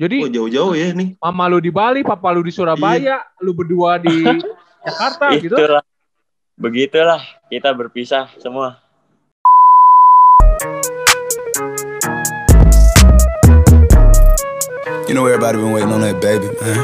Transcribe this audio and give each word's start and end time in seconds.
Jadi 0.00 0.24
Oh 0.24 0.32
jauh-jauh 0.32 0.72
ya 0.72 0.96
nih. 0.96 1.12
mama 1.20 1.44
lu 1.52 1.60
di 1.60 1.68
Bali, 1.68 2.00
papa 2.00 2.32
lu 2.32 2.40
di 2.40 2.48
Surabaya, 2.48 3.20
lu 3.36 3.52
berdua 3.52 4.00
di 4.00 4.24
Jakarta 4.88 5.36
gitu. 5.36 5.52
Itulah. 5.52 5.84
Begitulah 6.56 7.20
kita 7.52 7.68
berpisah 7.76 8.32
semua. 8.40 8.80
You 15.04 15.12
know 15.12 15.28
everybody 15.28 15.60
been 15.60 15.76
waiting 15.76 15.92
on 15.92 16.00
that 16.00 16.16
baby, 16.24 16.48
man. 16.64 16.80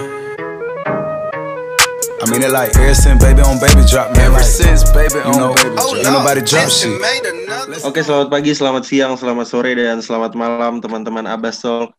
I 2.21 2.25
mean 2.29 2.45
it 2.45 2.53
like 2.53 2.77
ever 2.77 2.93
since 2.93 3.17
baby 3.25 3.41
on 3.41 3.57
baby 3.57 3.81
drop, 3.89 4.13
man. 4.13 4.29
Ever 4.29 4.45
since 4.45 4.85
baby 4.93 5.25
on 5.25 5.41
know, 5.41 5.57
baby 5.57 5.73
drop. 5.73 6.05
Ain't 6.05 6.13
nobody 6.13 6.45
drop 6.45 6.69
shit. 6.69 6.93
Oke, 7.81 8.05
selamat 8.05 8.29
pagi, 8.29 8.53
selamat 8.53 8.85
siang, 8.85 9.17
selamat 9.17 9.49
sore, 9.49 9.73
dan 9.73 10.05
selamat 10.05 10.37
malam 10.37 10.85
teman-teman 10.85 11.25
Abbas 11.25 11.65
Talk. 11.65 11.96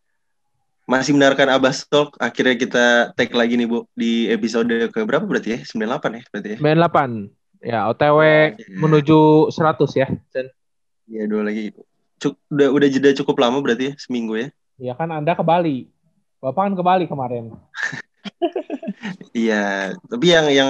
Masih 0.88 1.12
mendengarkan 1.12 1.52
Abbas 1.52 1.84
Talk, 1.84 2.16
akhirnya 2.16 2.56
kita 2.56 2.86
tag 3.12 3.28
lagi 3.36 3.60
nih 3.60 3.68
Bu, 3.68 3.84
di 3.92 4.32
episode 4.32 4.72
ke 4.88 5.00
berapa 5.04 5.28
berarti 5.28 5.60
ya? 5.60 5.60
98 5.68 6.16
ya 6.16 6.24
berarti 6.32 6.50
ya? 6.56 6.58
98. 6.64 7.28
Ya, 7.60 7.80
OTW 7.92 8.20
menuju 8.80 9.52
100 9.52 9.84
ya. 10.00 10.08
Cen. 10.32 10.48
Iya, 11.12 11.28
dua 11.28 11.44
lagi. 11.44 11.76
Cuk, 12.24 12.40
udah, 12.48 12.72
udah 12.72 12.88
jeda 12.88 13.12
cukup 13.20 13.36
lama 13.36 13.60
berarti 13.60 13.92
ya, 13.92 13.94
seminggu 14.00 14.40
ya? 14.40 14.48
Ya 14.80 14.94
kan 14.96 15.12
Anda 15.12 15.36
ke 15.36 15.44
Bali. 15.44 15.92
Bapak 16.40 16.72
kan 16.72 16.74
ke 16.80 16.84
Bali 16.88 17.06
kemarin. 17.06 17.52
Iya, 19.32 19.94
tapi 20.10 20.34
yang 20.34 20.48
yang 20.50 20.70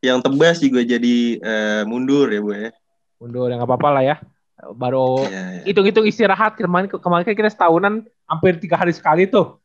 yang 0.00 0.18
tebas 0.24 0.56
juga 0.62 0.80
jadi 0.80 1.16
eh, 1.36 1.82
mundur 1.84 2.30
ya 2.32 2.40
Bu 2.40 2.50
ya? 2.56 2.70
Mundur 3.20 3.52
ya 3.52 3.60
nggak 3.60 3.68
apa-apa 3.68 3.88
lah 4.00 4.02
ya. 4.02 4.16
Baru 4.58 5.22
Iya, 5.22 5.62
iya. 5.62 5.62
hitung-hitung 5.70 6.02
istirahat 6.02 6.58
kemarin 6.58 6.90
kemarin 6.90 7.22
kan 7.22 7.34
kita 7.38 7.50
setahunan 7.50 8.02
hampir 8.26 8.58
tiga 8.58 8.74
hari 8.74 8.90
sekali 8.90 9.30
tuh. 9.30 9.62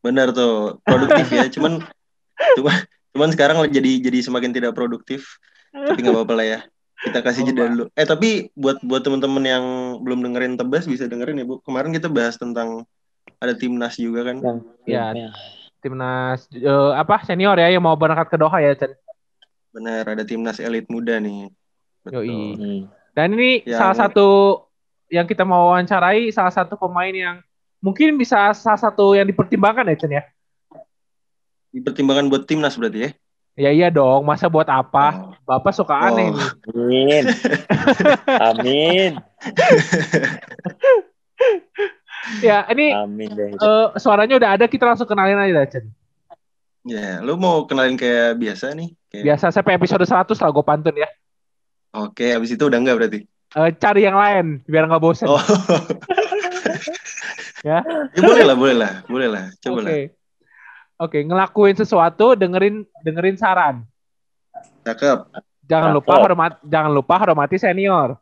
Benar 0.00 0.32
tuh, 0.32 0.80
produktif 0.80 1.28
ya. 1.28 1.44
Cuman 1.52 1.84
cuman 2.56 2.76
cuman 3.12 3.28
sekarang 3.36 3.56
jadi 3.68 4.00
jadi 4.00 4.24
semakin 4.24 4.56
tidak 4.56 4.72
produktif. 4.72 5.36
Tapi 5.68 6.00
nggak 6.00 6.16
apa-apa 6.16 6.34
lah 6.34 6.46
ya. 6.48 6.60
Kita 7.04 7.20
kasih 7.20 7.44
jeda 7.44 7.68
dulu. 7.68 7.84
Eh 7.92 8.08
tapi 8.08 8.48
buat 8.56 8.80
buat 8.80 9.04
teman-teman 9.04 9.44
yang 9.44 9.64
belum 10.00 10.24
dengerin 10.24 10.56
tebas 10.56 10.88
bisa 10.88 11.04
dengerin 11.04 11.42
ya 11.42 11.44
Bu. 11.44 11.60
Kemarin 11.60 11.92
kita 11.92 12.08
bahas 12.08 12.40
tentang 12.40 12.88
ada 13.36 13.52
timnas 13.52 14.00
juga 14.00 14.32
kan. 14.32 14.40
Ya. 14.88 15.12
Timnas 15.84 16.48
eh, 16.56 16.92
apa 16.96 17.20
senior 17.28 17.60
ya 17.60 17.68
yang 17.68 17.84
mau 17.84 17.92
berangkat 17.92 18.32
ke 18.32 18.36
Doha 18.40 18.64
ya, 18.64 18.72
Cen. 18.72 18.96
Benar, 19.76 20.08
ada 20.08 20.24
timnas 20.24 20.56
elit 20.56 20.88
muda 20.88 21.20
nih. 21.20 21.52
Betul. 22.06 22.24
Yoi. 22.24 22.40
Hmm. 22.56 23.03
Dan 23.14 23.38
ini 23.38 23.62
Yang- 23.62 23.78
salah 23.78 23.96
satu 23.96 24.28
yang 25.08 25.24
kita 25.24 25.46
mau 25.46 25.70
wawancarai 25.70 26.28
salah 26.28 26.50
satu 26.50 26.74
pemain 26.74 27.14
yang 27.14 27.36
mungkin 27.78 28.18
bisa 28.18 28.50
salah 28.52 28.80
satu 28.80 29.14
yang 29.14 29.24
dipertimbangkan 29.24 29.86
ya, 29.86 29.96
Cen 29.96 30.12
ya. 30.12 30.22
Dipertimbangkan 31.70 32.26
buat 32.26 32.44
timnas 32.44 32.74
berarti 32.74 33.00
ya. 33.00 33.10
Ya 33.54 33.70
iya 33.70 33.86
dong, 33.86 34.26
masa 34.26 34.50
buat 34.50 34.66
apa? 34.66 35.30
Oh. 35.30 35.30
Bapak 35.46 35.70
suka 35.70 35.94
aneh 35.94 36.26
Oh. 36.26 36.34
nih. 36.34 36.42
Amin. 36.74 37.22
Amin. 38.50 39.10
Ya, 42.40 42.64
ini 42.72 42.88
Amin 42.96 43.36
deh. 43.36 43.52
eh, 43.52 43.86
suaranya 44.00 44.40
udah 44.40 44.56
ada, 44.56 44.64
kita 44.64 44.88
langsung 44.88 45.04
kenalin 45.04 45.36
aja 45.36 45.52
dah, 45.54 45.66
Cen. 45.68 45.84
Ya, 46.80 47.20
lu 47.20 47.36
mau 47.36 47.68
kenalin 47.68 48.00
kayak 48.00 48.40
biasa 48.40 48.72
nih? 48.72 48.96
Kayak- 49.12 49.24
Biasa 49.28 49.52
sampai 49.52 49.76
episode 49.76 50.04
100 50.04 50.40
lah 50.40 50.48
gue 50.48 50.64
pantun 50.64 50.96
ya. 50.96 51.08
Oke, 51.94 52.34
habis 52.34 52.50
itu 52.50 52.66
udah 52.66 52.78
enggak 52.82 52.96
berarti. 52.98 53.20
Eh, 53.54 53.70
cari 53.78 54.02
yang 54.02 54.18
lain 54.18 54.66
biar 54.66 54.90
nggak 54.90 55.02
bosen. 55.02 55.30
Oh. 55.30 55.38
Ya. 57.64 57.80
Ya 58.12 58.20
boleh 58.20 58.44
lah, 58.44 58.56
boleh 58.60 58.76
lah, 58.76 58.92
boleh 59.08 59.24
lah. 59.24 59.44
Coba 59.56 59.80
Oke. 59.80 59.88
lah. 59.88 59.96
Oke, 61.00 61.18
ngelakuin 61.24 61.72
sesuatu, 61.72 62.36
dengerin 62.36 62.84
dengerin 63.00 63.40
saran. 63.40 63.88
Cakep. 64.84 65.32
Jangan 65.64 65.96
Cakep. 65.96 65.96
lupa 65.96 66.14
hormat 66.20 66.52
jangan 66.60 66.92
lupa 66.92 67.14
hormati 67.24 67.56
senior. 67.56 68.20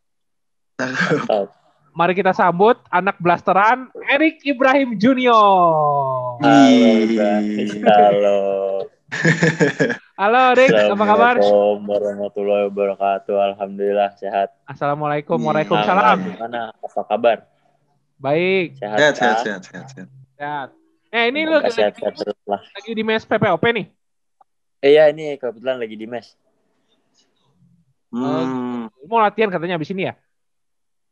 Mantap. 0.79 1.51
Mari 1.93 2.15
kita 2.15 2.31
sambut 2.33 2.79
anak 2.87 3.19
blasteran 3.19 3.91
Erik 4.07 4.47
Ibrahim 4.47 4.95
Junior. 4.95 6.39
Halo. 6.39 6.95
Halo. 7.83 8.39
Halo 10.23 10.55
Erik, 10.55 10.71
apa 10.71 11.03
kabar? 11.03 11.35
Assalamualaikum 11.35 11.79
warahmatullahi 11.91 12.65
wabarakatuh. 12.71 13.37
Alhamdulillah 13.43 14.11
sehat. 14.15 14.55
Assalamualaikum, 14.71 15.35
Iya. 15.35 15.47
waalaikumsalam. 15.51 16.19
Gimana? 16.39 16.71
Apa 16.79 17.03
kabar? 17.03 17.43
Baik, 18.23 18.79
Sehat, 18.79 18.99
Sehat, 19.03 19.15
sehat, 19.19 19.37
sehat, 19.43 19.63
sehat, 19.67 19.87
sehat. 19.91 20.09
sehat. 20.39 20.69
Eh 21.11 21.27
ini 21.27 21.43
lu 21.43 21.59
lagi, 21.59 21.75
sehat-sehat 21.75 22.15
terus 22.23 22.39
lah. 22.47 22.63
lagi 22.63 22.93
di 22.95 23.03
mes 23.03 23.27
PPOP 23.27 23.65
nih. 23.75 23.87
Eh, 24.79 24.95
Iya 24.95 25.11
ini 25.11 25.35
kebetulan 25.43 25.83
lagi 25.83 25.97
di 25.99 26.07
mes. 26.07 26.39
Hmm. 28.15 28.87
Lu 28.95 29.07
Mau 29.11 29.19
latihan 29.19 29.51
katanya 29.51 29.75
abis 29.75 29.91
ini 29.91 30.07
ya? 30.07 30.15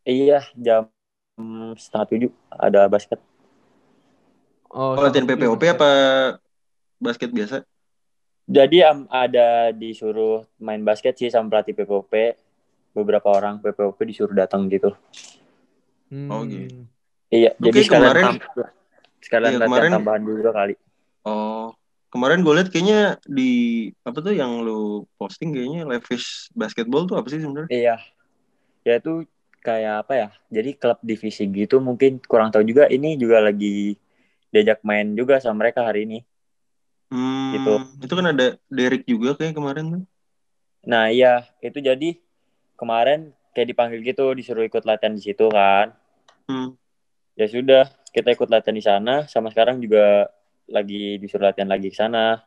Iya 0.07 0.39
jam 0.55 0.87
setengah 1.75 2.07
tujuh 2.15 2.31
ada 2.47 2.87
basket. 2.87 3.19
Oh, 4.71 4.95
Oh, 4.95 5.03
latihan 5.03 5.27
PPOP 5.27 5.67
apa 5.67 5.91
basket 7.03 7.35
biasa? 7.35 7.67
Jadi 8.51 8.83
am, 8.83 9.07
ada 9.07 9.71
disuruh 9.71 10.43
main 10.59 10.83
basket 10.83 11.15
sih 11.15 11.31
sama 11.31 11.47
pelatih 11.47 11.71
PPOP. 11.79 12.35
Beberapa 12.91 13.31
orang 13.31 13.63
PPOP 13.63 14.03
disuruh 14.03 14.35
datang 14.35 14.67
gitu. 14.67 14.91
Hmm. 16.11 16.27
Oh, 16.27 16.43
gitu. 16.43 16.83
Iya, 17.31 17.55
Oke, 17.55 17.71
jadi 17.71 17.79
sekalian 17.87 18.11
kemarin- 18.11 18.27
tam- 18.27 18.43
sekalian 19.23 19.53
Iya, 19.55 19.61
kemarin- 19.63 19.93
tambahan 19.95 20.23
juga 20.27 20.51
kali. 20.51 20.75
Oh, 21.23 21.71
kemarin 22.11 22.43
gue 22.43 22.55
liat 22.59 22.69
kayaknya 22.75 23.01
di 23.23 23.51
apa 24.03 24.19
tuh 24.19 24.35
yang 24.35 24.67
lu 24.67 25.07
posting 25.15 25.55
kayaknya 25.55 25.87
Levis 25.87 26.51
basketball 26.51 27.07
tuh 27.07 27.23
apa 27.23 27.31
sih 27.31 27.39
sebenarnya? 27.39 27.71
Iya. 27.71 27.97
Ya 28.83 28.95
itu 28.99 29.31
kayak 29.63 30.03
apa 30.03 30.13
ya? 30.19 30.29
Jadi 30.51 30.75
klub 30.75 30.99
divisi 31.07 31.47
gitu 31.47 31.79
mungkin 31.79 32.19
kurang 32.27 32.51
tahu 32.51 32.67
juga 32.67 32.91
ini 32.91 33.15
juga 33.15 33.39
lagi 33.39 33.95
diajak 34.51 34.83
main 34.83 35.15
juga 35.15 35.39
sama 35.39 35.63
mereka 35.63 35.87
hari 35.87 36.11
ini. 36.11 36.19
Hmm, 37.11 37.53
Gitu. 37.53 37.73
Itu 38.07 38.15
kan 38.15 38.27
ada 38.31 38.47
Derek 38.71 39.03
juga 39.05 39.35
kayak 39.35 39.55
kemarin 39.55 39.85
tuh. 39.91 40.03
Nah, 40.87 41.11
iya, 41.11 41.45
itu 41.61 41.83
jadi 41.83 42.17
kemarin 42.79 43.35
kayak 43.53 43.69
dipanggil 43.69 44.01
gitu 44.01 44.31
disuruh 44.33 44.65
ikut 44.65 44.87
latihan 44.87 45.13
di 45.13 45.21
situ 45.21 45.51
kan. 45.51 45.93
Hmm. 46.47 46.79
Ya 47.35 47.51
sudah, 47.51 47.91
kita 48.11 48.33
ikut 48.33 48.49
latihan 48.49 48.77
di 48.79 48.85
sana 48.85 49.27
sama 49.27 49.51
sekarang 49.51 49.83
juga 49.83 50.31
lagi 50.71 51.19
disuruh 51.19 51.51
latihan 51.51 51.67
lagi 51.67 51.91
ke 51.91 51.99
sana 51.99 52.41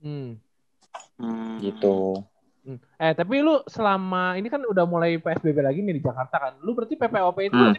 Hmm. 0.00 0.40
Hmm. 1.20 1.60
gitu. 1.60 2.24
Hmm. 2.64 2.80
Eh 2.96 3.12
tapi 3.12 3.40
lu 3.40 3.60
selama 3.68 4.36
ini 4.36 4.48
kan 4.48 4.64
udah 4.64 4.84
mulai 4.84 5.16
PSBB 5.16 5.60
lagi 5.60 5.80
nih 5.84 6.00
di 6.00 6.02
Jakarta 6.04 6.36
kan. 6.40 6.52
Lu 6.64 6.72
berarti 6.72 6.96
PPOP 6.96 7.36
itu 7.44 7.56
Hmm. 7.56 7.76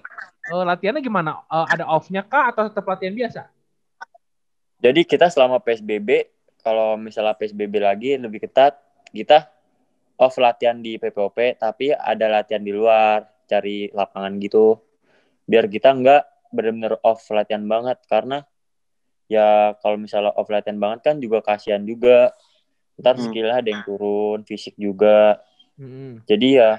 eh, 0.54 0.64
latihannya 0.66 1.02
gimana? 1.02 1.42
Eh, 1.50 1.66
ada 1.78 1.86
off-nya 1.90 2.22
kah 2.22 2.54
atau 2.54 2.70
tetap 2.70 2.86
latihan 2.86 3.14
biasa? 3.14 3.50
Jadi 4.82 5.06
kita 5.06 5.30
selama 5.30 5.62
PSBB 5.62 6.26
kalau 6.66 6.98
misalnya 6.98 7.38
PSBB 7.38 7.74
lagi 7.82 8.18
lebih 8.18 8.42
ketat, 8.50 8.78
kita 9.14 9.50
off 10.18 10.38
latihan 10.38 10.78
di 10.78 10.98
PPOP 10.98 11.58
tapi 11.58 11.94
ada 11.94 12.30
latihan 12.30 12.62
di 12.62 12.74
luar, 12.74 13.26
cari 13.50 13.90
lapangan 13.94 14.38
gitu. 14.42 14.78
Biar 15.46 15.70
kita 15.70 15.94
nggak 15.94 16.54
bener-bener 16.54 16.98
off 17.06 17.26
latihan 17.30 17.66
banget 17.66 17.98
karena 18.10 18.46
ya 19.30 19.78
kalau 19.80 19.98
misalnya 19.98 20.34
off 20.34 20.50
latihan 20.50 20.78
banget 20.78 21.00
kan 21.14 21.16
juga 21.22 21.46
kasihan 21.46 21.82
juga. 21.86 22.34
Ntar 22.98 23.18
Hmm. 23.18 23.24
skillnya 23.30 23.56
ada 23.62 23.70
yang 23.70 23.82
turun, 23.86 24.46
fisik 24.46 24.78
juga. 24.78 25.42
Hmm. 25.78 26.22
Jadi 26.26 26.58
ya 26.62 26.78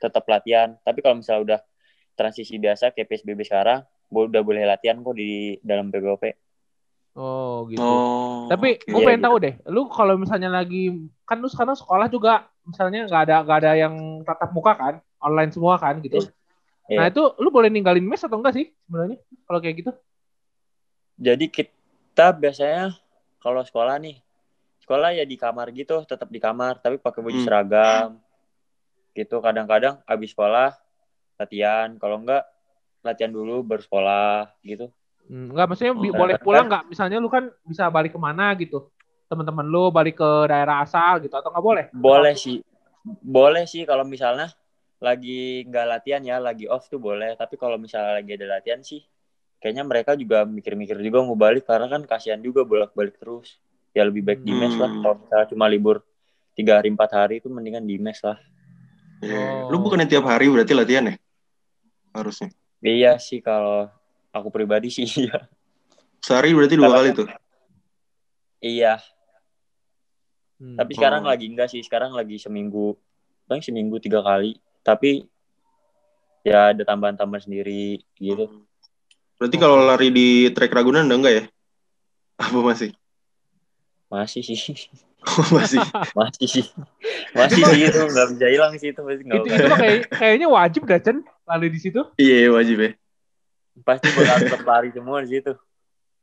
tetap 0.00 0.24
latihan. 0.28 0.76
Tapi 0.80 1.04
kalau 1.04 1.20
misalnya 1.20 1.42
udah 1.42 1.60
transisi 2.16 2.56
biasa 2.56 2.96
kayak 2.96 3.08
PSBB 3.08 3.44
sekarang, 3.44 3.84
udah 4.08 4.42
boleh 4.44 4.64
latihan 4.64 5.00
kok 5.04 5.16
di 5.16 5.60
dalam 5.60 5.92
PPOP. 5.92 6.45
Oh 7.16 7.64
gitu. 7.72 7.80
Oh. 7.82 8.46
Tapi 8.52 8.78
gue 8.78 9.00
Iya, 9.00 9.06
pengen 9.08 9.20
gitu. 9.24 9.26
tahu 9.26 9.36
deh, 9.40 9.54
lu 9.72 9.82
kalau 9.88 10.14
misalnya 10.20 10.52
lagi 10.52 10.92
kan 11.24 11.40
lu 11.40 11.48
sekarang 11.48 11.74
sekolah 11.74 12.06
juga 12.12 12.46
misalnya 12.62 13.08
nggak 13.08 13.22
ada 13.26 13.36
nggak 13.42 13.58
ada 13.64 13.72
yang 13.74 13.94
tatap 14.22 14.50
muka 14.52 14.72
kan, 14.76 14.94
online 15.18 15.50
semua 15.50 15.80
kan 15.80 15.98
gitu. 16.04 16.22
Iya. 16.86 16.98
Nah 17.00 17.04
itu 17.10 17.22
lu 17.40 17.48
boleh 17.50 17.72
ninggalin 17.72 18.04
mes 18.04 18.20
atau 18.22 18.38
enggak 18.38 18.54
sih 18.54 18.70
sebenarnya 18.86 19.18
kalau 19.48 19.58
kayak 19.58 19.76
gitu? 19.82 19.90
Jadi 21.16 21.48
kita 21.48 22.36
biasanya 22.36 22.92
kalau 23.40 23.64
sekolah 23.64 23.96
nih, 23.96 24.20
sekolah 24.84 25.16
ya 25.16 25.24
di 25.24 25.40
kamar 25.40 25.72
gitu, 25.72 26.04
tetap 26.04 26.28
di 26.28 26.36
kamar, 26.38 26.76
tapi 26.78 27.00
pakai 27.00 27.24
baju 27.24 27.32
Hmm. 27.34 27.46
seragam. 27.48 28.08
Gitu 29.16 29.40
kadang-kadang 29.40 29.98
habis 30.04 30.36
sekolah 30.36 30.76
latihan, 31.40 31.96
kalau 31.96 32.20
enggak 32.20 32.44
latihan 33.00 33.32
dulu 33.32 33.64
baru 33.64 33.80
sekolah 33.80 34.52
gitu. 34.60 34.92
Hmm, 35.26 35.50
enggak 35.50 35.66
maksudnya 35.66 35.94
Oh, 35.94 36.14
boleh 36.14 36.36
pulang 36.38 36.66
nggak? 36.70 36.84
Misalnya 36.86 37.18
lu 37.18 37.26
kan 37.26 37.50
bisa 37.66 37.90
balik 37.90 38.14
ke 38.14 38.20
mana 38.20 38.54
gitu? 38.54 38.90
Teman-teman 39.26 39.66
lu 39.66 39.90
balik 39.90 40.22
ke 40.22 40.30
daerah 40.46 40.86
asal 40.86 41.18
gitu 41.18 41.34
atau 41.34 41.50
nggak 41.50 41.66
boleh? 41.66 41.84
Boleh 41.90 42.34
sih. 42.38 42.62
Boleh 43.06 43.66
sih 43.66 43.82
kalau 43.82 44.06
misalnya 44.06 44.50
lagi 45.02 45.66
nggak 45.66 45.86
latihan 45.86 46.22
ya, 46.22 46.36
lagi 46.38 46.70
off 46.70 46.86
tuh 46.86 47.02
boleh. 47.02 47.34
Tapi 47.34 47.58
kalau 47.58 47.74
misalnya 47.74 48.22
lagi 48.22 48.38
ada 48.38 48.46
latihan 48.58 48.80
sih, 48.86 49.02
kayaknya 49.58 49.82
mereka 49.82 50.14
juga 50.14 50.46
mikir-mikir 50.46 50.94
juga 51.02 51.26
mau 51.26 51.34
balik 51.34 51.66
karena 51.66 51.90
kan 51.90 52.06
kasihan 52.06 52.38
juga 52.38 52.62
bolak-balik 52.62 53.18
terus. 53.18 53.58
Ya 53.96 54.06
lebih 54.06 54.22
baik 54.22 54.40
di 54.46 54.52
mes 54.54 54.76
lah 54.78 54.92
Hmm. 54.92 55.02
kalau 55.02 55.16
misalnya 55.24 55.46
cuma 55.50 55.64
libur 55.66 55.96
tiga 56.54 56.78
hari 56.78 56.88
empat 56.92 57.10
hari 57.16 57.34
itu 57.42 57.48
mendingan 57.50 57.82
di 57.82 57.98
mes 57.98 58.20
lah. 58.22 58.38
Iya. 59.24 59.66
Oh. 59.66 59.74
Lu 59.74 59.82
bukannya 59.82 60.06
tiap 60.06 60.28
hari 60.28 60.46
berarti 60.52 60.72
latihan 60.76 61.10
ya? 61.10 61.14
Harusnya. 62.14 62.52
Iya 62.84 63.16
sih 63.18 63.40
kalau 63.40 63.88
aku 64.36 64.48
pribadi 64.48 64.88
sih 64.88 65.06
iya. 65.24 65.48
Sehari 66.20 66.52
berarti 66.52 66.74
dua 66.74 66.86
Kalau- 66.86 66.96
kali 66.98 67.10
tuh. 67.14 67.28
Iya, 68.58 68.98
Hmm. 70.56 70.72
tapi 70.74 70.96
sekarang 70.96 71.22
Oh. 71.22 71.28
lagi 71.28 71.46
enggak 71.46 71.68
sih. 71.68 71.84
Sekarang 71.84 72.16
lagi 72.16 72.40
seminggu, 72.40 72.96
paling 73.44 73.60
seminggu 73.60 74.00
tiga 74.00 74.24
kali. 74.24 74.56
Tapi 74.80 75.28
ya 76.40 76.72
ada 76.72 76.80
tambahan-tambahan 76.80 77.44
sendiri 77.44 78.00
gitu. 78.16 78.64
Berarti 79.36 79.56
kalau 79.60 79.84
lari 79.84 80.08
di 80.08 80.28
trek 80.50 80.72
Ragunan 80.72 81.04
udah 81.04 81.18
enggak 81.20 81.34
ya? 81.36 81.44
Apa 82.48 82.58
masih? 82.64 82.96
Masih 84.08 84.40
sih, 84.40 84.56
masih. 85.56 85.82
masih 86.14 86.46
sih, 86.48 86.64
masih 87.34 87.62
sih 87.66 87.80
itu 87.84 87.98
nggak 87.98 88.26
bisa 88.32 88.46
hilang 88.46 88.72
sih 88.78 88.94
itu 88.94 89.02
itu 89.02 89.26
itu 89.44 89.74
kayak, 89.74 90.00
kayaknya 90.08 90.46
wajib 90.46 90.86
dah 90.86 91.02
Chen 91.02 91.20
lari 91.42 91.68
di 91.68 91.78
situ. 91.82 92.00
Iya 92.14 92.48
wajib 92.48 92.78
ya. 92.80 92.90
Pasti 93.84 94.08
bakal 94.14 94.36
tetap 94.46 94.62
lari 94.64 94.90
semua 94.94 95.20
di 95.24 95.28
situ. 95.36 95.52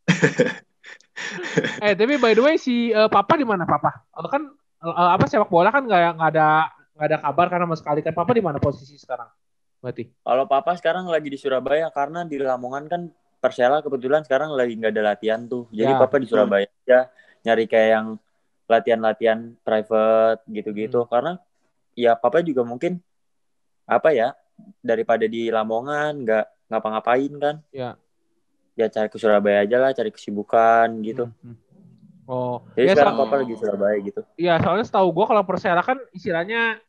Eh 1.80 1.94
tapi 1.96 2.20
by 2.20 2.34
the 2.36 2.44
way 2.44 2.56
si 2.60 2.92
eh, 2.92 3.10
Papa 3.10 3.38
di 3.40 3.46
mana 3.48 3.64
Papa? 3.64 4.06
Eh, 4.18 4.30
kan 4.30 4.44
eh, 4.84 5.10
apa 5.16 5.26
sepak 5.30 5.50
bola 5.50 5.72
kan 5.72 5.86
nggak 5.86 6.20
nggak 6.20 6.30
ada 6.36 6.48
nggak 6.94 7.08
ada 7.10 7.18
kabar 7.22 7.46
karena 7.50 7.66
sama 7.70 7.78
sekali 7.80 8.00
kan 8.06 8.14
Papa 8.14 8.32
di 8.36 8.44
mana 8.44 8.58
posisi 8.60 8.98
sekarang? 9.00 9.30
Berarti. 9.84 10.08
Kalau 10.24 10.46
papa 10.48 10.80
sekarang 10.80 11.12
lagi 11.12 11.28
di 11.28 11.36
Surabaya 11.36 11.92
karena 11.92 12.24
di 12.24 12.40
Lamongan 12.40 12.88
kan 12.88 13.02
Persela 13.44 13.84
kebetulan 13.84 14.24
sekarang 14.24 14.56
lagi 14.56 14.80
nggak 14.80 14.96
ada 14.96 15.04
latihan 15.16 15.44
tuh. 15.44 15.68
Jadi 15.76 15.92
Ya. 15.92 16.00
papa 16.00 16.16
di 16.24 16.28
Surabaya 16.28 16.68
aja 16.68 17.12
nyari 17.44 17.68
kayak 17.68 17.90
yang 17.92 18.08
latihan-latihan 18.72 19.40
private 19.60 20.40
gitu-gitu 20.48 21.04
Hmm. 21.04 21.10
karena 21.12 21.32
ya 22.00 22.16
papa 22.16 22.40
juga 22.40 22.64
mungkin 22.64 23.04
apa 23.84 24.16
ya 24.16 24.32
daripada 24.80 25.26
di 25.26 25.48
Lamongan 25.48 26.24
nggak 26.24 26.46
ngapa-ngapain 26.70 27.34
kan. 27.38 27.56
Ya. 27.70 27.96
Ya 28.74 28.90
cari 28.90 29.08
ke 29.08 29.18
Surabaya 29.18 29.62
aja 29.62 29.78
lah, 29.78 29.94
cari 29.94 30.10
kesibukan 30.10 30.90
gitu. 31.02 31.30
Hmm, 31.42 31.54
hmm. 31.54 31.58
Oh, 32.24 32.64
Jadi 32.74 32.88
ya, 32.88 32.94
sekarang 32.96 33.16
so- 33.16 33.22
papa 33.28 33.36
lagi 33.44 33.54
Surabaya 33.60 33.98
gitu. 34.00 34.22
ya 34.40 34.56
soalnya 34.56 34.86
setahu 34.88 35.12
gue 35.12 35.26
kalau 35.28 35.44
Persela 35.44 35.84
kan 35.84 36.00
istilahnya 36.10 36.80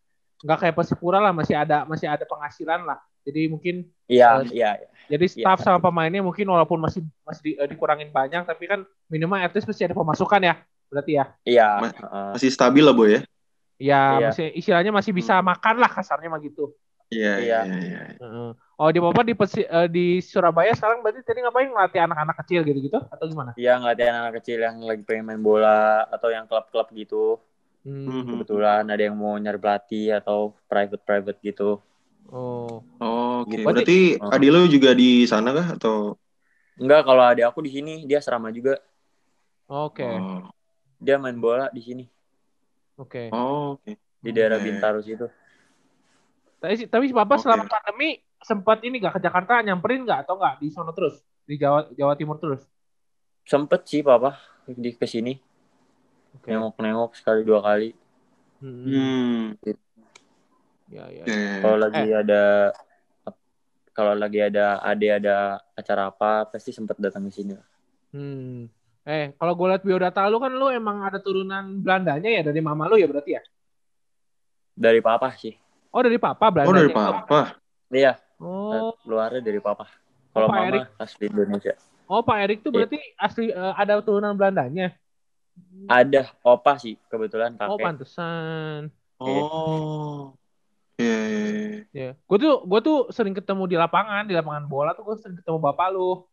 nggak 0.40 0.58
kayak 0.62 0.74
Persipura 0.78 1.18
lah 1.18 1.34
masih 1.34 1.58
ada 1.58 1.82
masih 1.84 2.06
ada 2.06 2.22
penghasilan 2.22 2.86
lah. 2.86 3.02
Jadi 3.26 3.48
mungkin 3.48 3.88
Iya, 4.06 4.44
Eh, 4.46 4.52
iya. 4.54 4.70
jadi 5.08 5.26
Iya. 5.26 5.32
staff 5.34 5.58
sama 5.60 5.80
pemainnya 5.80 6.20
mungkin 6.20 6.44
walaupun 6.46 6.78
masih 6.78 7.02
masih 7.24 7.42
di- 7.42 7.56
eh, 7.56 7.66
dikurangin 7.66 8.12
banyak 8.12 8.44
tapi 8.44 8.64
kan 8.64 8.80
minimal 9.08 9.40
at 9.40 9.50
least 9.50 9.66
masih 9.66 9.88
ada 9.88 9.96
pemasukan 9.96 10.38
ya. 10.38 10.54
Berarti 10.86 11.12
ya. 11.16 11.24
Iya. 11.42 11.68
Ma- 11.82 11.90
heeh. 11.90 12.30
Masih 12.38 12.50
stabil 12.52 12.84
lah 12.84 12.94
boy 12.94 13.08
ya. 13.10 13.20
Ya, 13.74 14.02
Iya. 14.14 14.26
masih 14.30 14.46
istilahnya 14.54 14.92
masih 14.94 15.10
bisa 15.10 15.42
makan 15.42 15.82
lah 15.82 15.90
kasarnya 15.90 16.28
mah 16.28 16.38
gitu. 16.38 16.70
Iya 17.12 17.32
Iya. 17.38 17.58
iya 17.66 17.76
iya. 17.80 18.00
Heeh. 18.18 18.50
Oh 18.74 18.88
di 18.90 18.98
Papa 18.98 19.20
di 19.22 19.34
Persi- 19.36 19.68
eh, 19.68 19.88
di 19.88 20.18
Surabaya 20.18 20.72
sekarang 20.74 21.04
berarti 21.04 21.22
tadi 21.22 21.44
ngapain 21.44 21.70
ngelatih 21.70 22.00
anak-anak 22.04 22.36
kecil 22.42 22.60
gitu-gitu 22.66 22.98
atau 22.98 23.24
gimana? 23.28 23.52
Iya 23.54 23.78
ngeliatin 23.78 24.10
anak 24.10 24.32
kecil 24.42 24.58
yang 24.58 24.76
lagi 24.82 25.02
pengen 25.06 25.24
main 25.30 25.42
bola 25.42 26.08
atau 26.10 26.28
yang 26.32 26.48
klub-klub 26.48 26.88
gitu. 26.94 27.38
Hmm. 27.84 28.08
Mhm. 28.08 28.32
kebetulan 28.32 28.88
ada 28.88 29.02
yang 29.04 29.12
mau 29.12 29.36
nyari 29.36 29.60
pelatih 29.60 30.16
atau 30.16 30.56
private 30.66 31.04
private 31.04 31.38
gitu 31.44 31.76
Oh. 32.32 32.80
Oh, 32.96 33.44
Oke. 33.44 33.60
Gitu. 33.60 33.68
Berarti 33.68 33.98
Oh. 34.16 34.32
adik 34.32 34.48
lu 34.48 34.64
juga 34.72 34.96
di 34.96 35.28
sana 35.28 35.52
kah 35.52 35.76
atau? 35.76 36.16
enggak 36.80 37.04
kalau 37.04 37.22
ada 37.22 37.44
aku 37.46 37.60
di 37.60 37.70
sini 37.70 38.08
dia 38.08 38.24
serama 38.24 38.48
juga 38.48 38.80
Oke. 39.68 40.00
Oh, 40.02 40.48
dia 40.96 41.20
main 41.20 41.36
bola 41.36 41.68
di 41.70 41.84
sini 41.84 42.04
Oke. 42.96 43.28
Oh, 43.30 43.76
oke. 43.76 44.00
di 44.24 44.30
daerah 44.32 44.56
Oke. 44.56 44.64
Bintaro 44.64 44.98
situ 45.04 45.28
Tapi 46.64 46.74
si- 46.74 46.88
tapi 46.88 47.04
si 47.04 47.12
Papa 47.12 47.36
Oke. 47.36 47.44
selama 47.44 47.68
pandemi 47.68 48.16
sempat 48.40 48.80
ini 48.80 48.96
gak 48.98 49.16
ke 49.16 49.20
Jakarta 49.20 49.60
nyamperin 49.60 50.00
nggak 50.02 50.24
atau 50.24 50.36
nggak 50.36 50.54
di 50.58 50.68
sono 50.68 50.92
terus 50.92 51.20
di 51.44 51.56
Jawa 51.56 51.92
Jawa 51.92 52.16
Timur 52.16 52.36
terus? 52.36 52.64
sempet 53.44 53.84
sih 53.84 54.00
papa 54.00 54.40
di 54.64 54.96
ke 54.96 55.04
sini 55.04 55.36
Oke. 56.32 56.48
nengok 56.48 56.80
nengok 56.80 57.12
sekali 57.12 57.44
dua 57.44 57.60
kali 57.60 57.92
Hmm. 58.56 58.80
Hmm. 58.88 59.44
Ya 60.88 61.04
ya. 61.12 61.24
Oke. 61.28 61.36
kalau 61.60 61.76
lagi 61.76 62.04
ada 62.08 62.42
kalau 63.92 64.14
lagi 64.16 64.40
ada 64.40 64.80
ade 64.80 65.08
ada 65.12 65.36
acara 65.72 66.08
apa 66.08 66.48
pasti 66.48 66.72
sempet 66.72 66.96
datang 66.96 67.28
ke 67.28 67.32
sini 67.34 67.52
Hmm. 68.08 68.72
Eh, 69.04 69.36
kalau 69.36 69.52
gue 69.52 69.68
liat 69.68 69.84
biodata 69.84 70.24
lu 70.26 70.40
kan 70.40 70.48
lu 70.48 70.72
emang 70.72 71.04
ada 71.04 71.20
turunan 71.20 71.84
Belandanya 71.84 72.30
ya 72.30 72.40
dari 72.40 72.60
mama 72.60 72.88
lu 72.88 72.96
ya 72.96 73.04
berarti 73.04 73.36
ya? 73.36 73.42
dari 74.72 74.98
papa 74.98 75.28
sih 75.34 75.52
Oh 75.94 76.02
dari 76.02 76.18
papa 76.18 76.42
Oh 76.42 76.50
Belandanya. 76.50 76.78
dari 76.80 76.90
papa. 76.90 77.40
iya 77.88 78.12
Oh, 78.36 78.90
luarnya 79.04 79.38
dari 79.40 79.58
papa 79.58 79.86
kalau 80.28 80.50
Pak 80.50 80.56
mama 80.56 80.68
Erik. 80.68 80.84
asli 80.98 81.24
Indonesia 81.24 81.74
oh 82.04 82.20
Pak 82.20 82.36
Erik 82.40 82.58
tuh 82.60 82.68
Iya. 82.68 82.76
berarti 82.76 82.98
asli 83.16 83.44
eh, 83.48 83.72
ada 83.72 84.02
turunan 84.02 84.34
Belandanya. 84.34 84.90
ada 85.86 86.26
opa 86.42 86.74
sih 86.76 86.98
kebetulan 87.06 87.54
Oh, 87.56 87.78
kakek 87.78 87.84
pantesan. 87.84 88.90
Oh. 89.16 90.34
Iya 90.96 91.14
iya. 91.24 91.46
iya. 91.46 91.78
Ya, 91.92 92.10
gue 92.16 92.38
tuh 92.40 92.54
gue 92.60 92.80
tuh 92.80 92.98
sering 93.08 93.30
ketemu 93.32 93.62
di 93.64 93.76
lapangan, 93.76 94.22
di 94.24 94.34
lapangan 94.34 94.66
bola 94.66 94.90
tuh 94.92 95.02
gue 95.04 95.16
sering 95.16 95.36
ketemu 95.36 95.58
bapak 95.60 95.88
lu. 95.88 96.26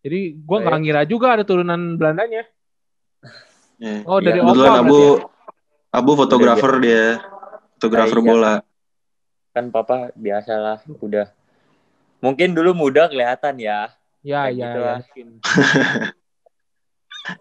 Jadi 0.00 0.20
gue 0.34 0.50
Oh, 0.50 0.58
nggak 0.58 0.80
ngira 0.80 1.02
juga 1.04 1.26
ada 1.30 1.44
turunan 1.44 1.94
Belandanya. 1.94 2.48
Iya. 3.76 3.96
Oh 4.04 4.18
dari 4.18 4.36
Iya, 4.36 4.42
opa 4.42 4.48
Kebetulan 4.48 4.72
berarti 4.72 4.80
Abu 4.82 4.96
ya? 4.96 5.12
Abu 5.92 6.10
fotografer 6.14 6.72
dia. 6.78 7.04
Fotografer 7.74 8.18
Iya. 8.18 8.26
bola. 8.26 8.54
Kan 9.52 9.68
papa 9.68 10.10
biasa 10.16 10.52
lah 10.56 10.78
udah 10.98 11.28
mungkin 12.18 12.52
dulu 12.52 12.72
muda 12.72 13.06
kelihatan 13.06 13.60
ya 13.60 13.92
Ya, 14.22 14.46
Kayak 14.46 14.54
ya, 14.54 14.62
gitu 14.62 14.78
ya. 14.78 14.96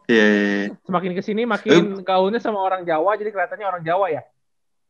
Iya 0.06 0.26
iya. 0.26 0.46
iya. 0.66 0.68
Semakin 0.82 1.12
ke 1.14 1.22
sini 1.22 1.42
makin 1.46 2.02
gaulnya 2.02 2.38
sama 2.38 2.62
orang 2.62 2.86
Jawa, 2.86 3.18
jadi 3.18 3.30
kelihatannya 3.30 3.66
orang 3.66 3.84
Jawa 3.86 4.06
ya. 4.10 4.22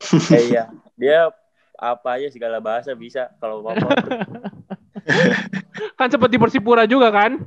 Eh, 0.32 0.52
iya 0.52 0.72
dia 0.96 1.32
apa 1.76 2.16
aja 2.16 2.32
segala 2.32 2.64
bahasa 2.64 2.96
bisa 2.96 3.28
kalau 3.40 3.60
papa 3.62 3.92
Kan 5.96 6.08
sempat 6.12 6.30
di 6.32 6.40
Persipura 6.40 6.88
juga 6.88 7.12
kan? 7.12 7.44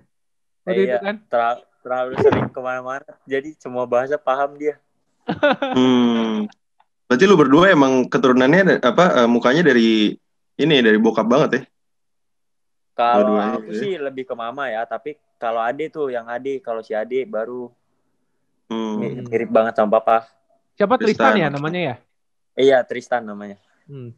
Waktu 0.64 0.76
Eh, 0.76 0.84
itu 0.88 0.96
iya. 0.96 1.00
kan? 1.00 1.16
Terlalu, 1.28 1.60
terlalu 1.80 2.12
sering 2.20 2.48
ke 2.48 2.60
mana-mana 2.60 3.10
jadi 3.24 3.50
semua 3.56 3.84
bahasa 3.84 4.16
paham 4.16 4.56
dia 4.56 4.76
Hmm. 5.72 6.44
Berarti 7.04 7.24
lu 7.28 7.36
berdua 7.36 7.70
emang 7.70 8.08
keturunannya 8.08 8.80
apa 8.80 9.24
eh, 9.24 9.28
mukanya 9.28 9.62
dari 9.72 10.16
ini 10.56 10.74
dari 10.80 10.96
bokap 10.96 11.26
banget 11.26 11.50
ya? 11.52 11.62
kalau 12.94 13.42
aku 13.42 13.74
ya. 13.74 13.78
sih 13.82 13.92
lebih 13.98 14.22
ke 14.22 14.34
mama 14.38 14.70
ya 14.70 14.86
tapi 14.86 15.18
kalau 15.34 15.58
ade 15.58 15.90
tuh 15.90 16.14
yang 16.14 16.30
ade 16.30 16.62
kalau 16.62 16.78
si 16.80 16.94
ade 16.94 17.26
baru 17.26 17.66
Hmm. 18.70 18.96
mi- 18.96 19.20
mirip 19.28 19.50
banget 19.52 19.76
sama 19.76 20.00
papa 20.00 20.24
Siapa 20.78 20.96
Tristan, 20.96 21.36
Tristan, 21.36 21.42
ya 21.42 21.48
namanya 21.52 21.80
ya? 21.92 21.94
Eh, 22.56 22.64
iya 22.70 22.78
Tristan 22.86 23.26
namanya 23.26 23.58
Hmm. 23.84 24.16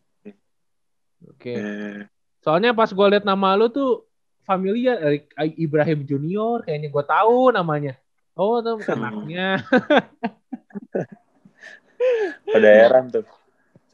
Oke. 1.26 1.50
Eh, 1.58 2.00
Soalnya 2.44 2.70
pas 2.70 2.86
gue 2.86 3.06
liat 3.10 3.26
nama 3.26 3.58
lu 3.58 3.66
tuh 3.66 4.06
familiar 4.46 4.94
Erik 5.02 5.34
Ibrahim 5.58 6.06
Junior, 6.06 6.62
kayaknya 6.62 6.86
gue 6.94 7.04
tahu 7.08 7.50
namanya. 7.50 7.98
Oh, 8.38 8.62
tuh 8.62 8.78
Hmm. 8.86 9.26
Pada 12.46 12.68
heran 12.68 13.04
tuh 13.10 13.26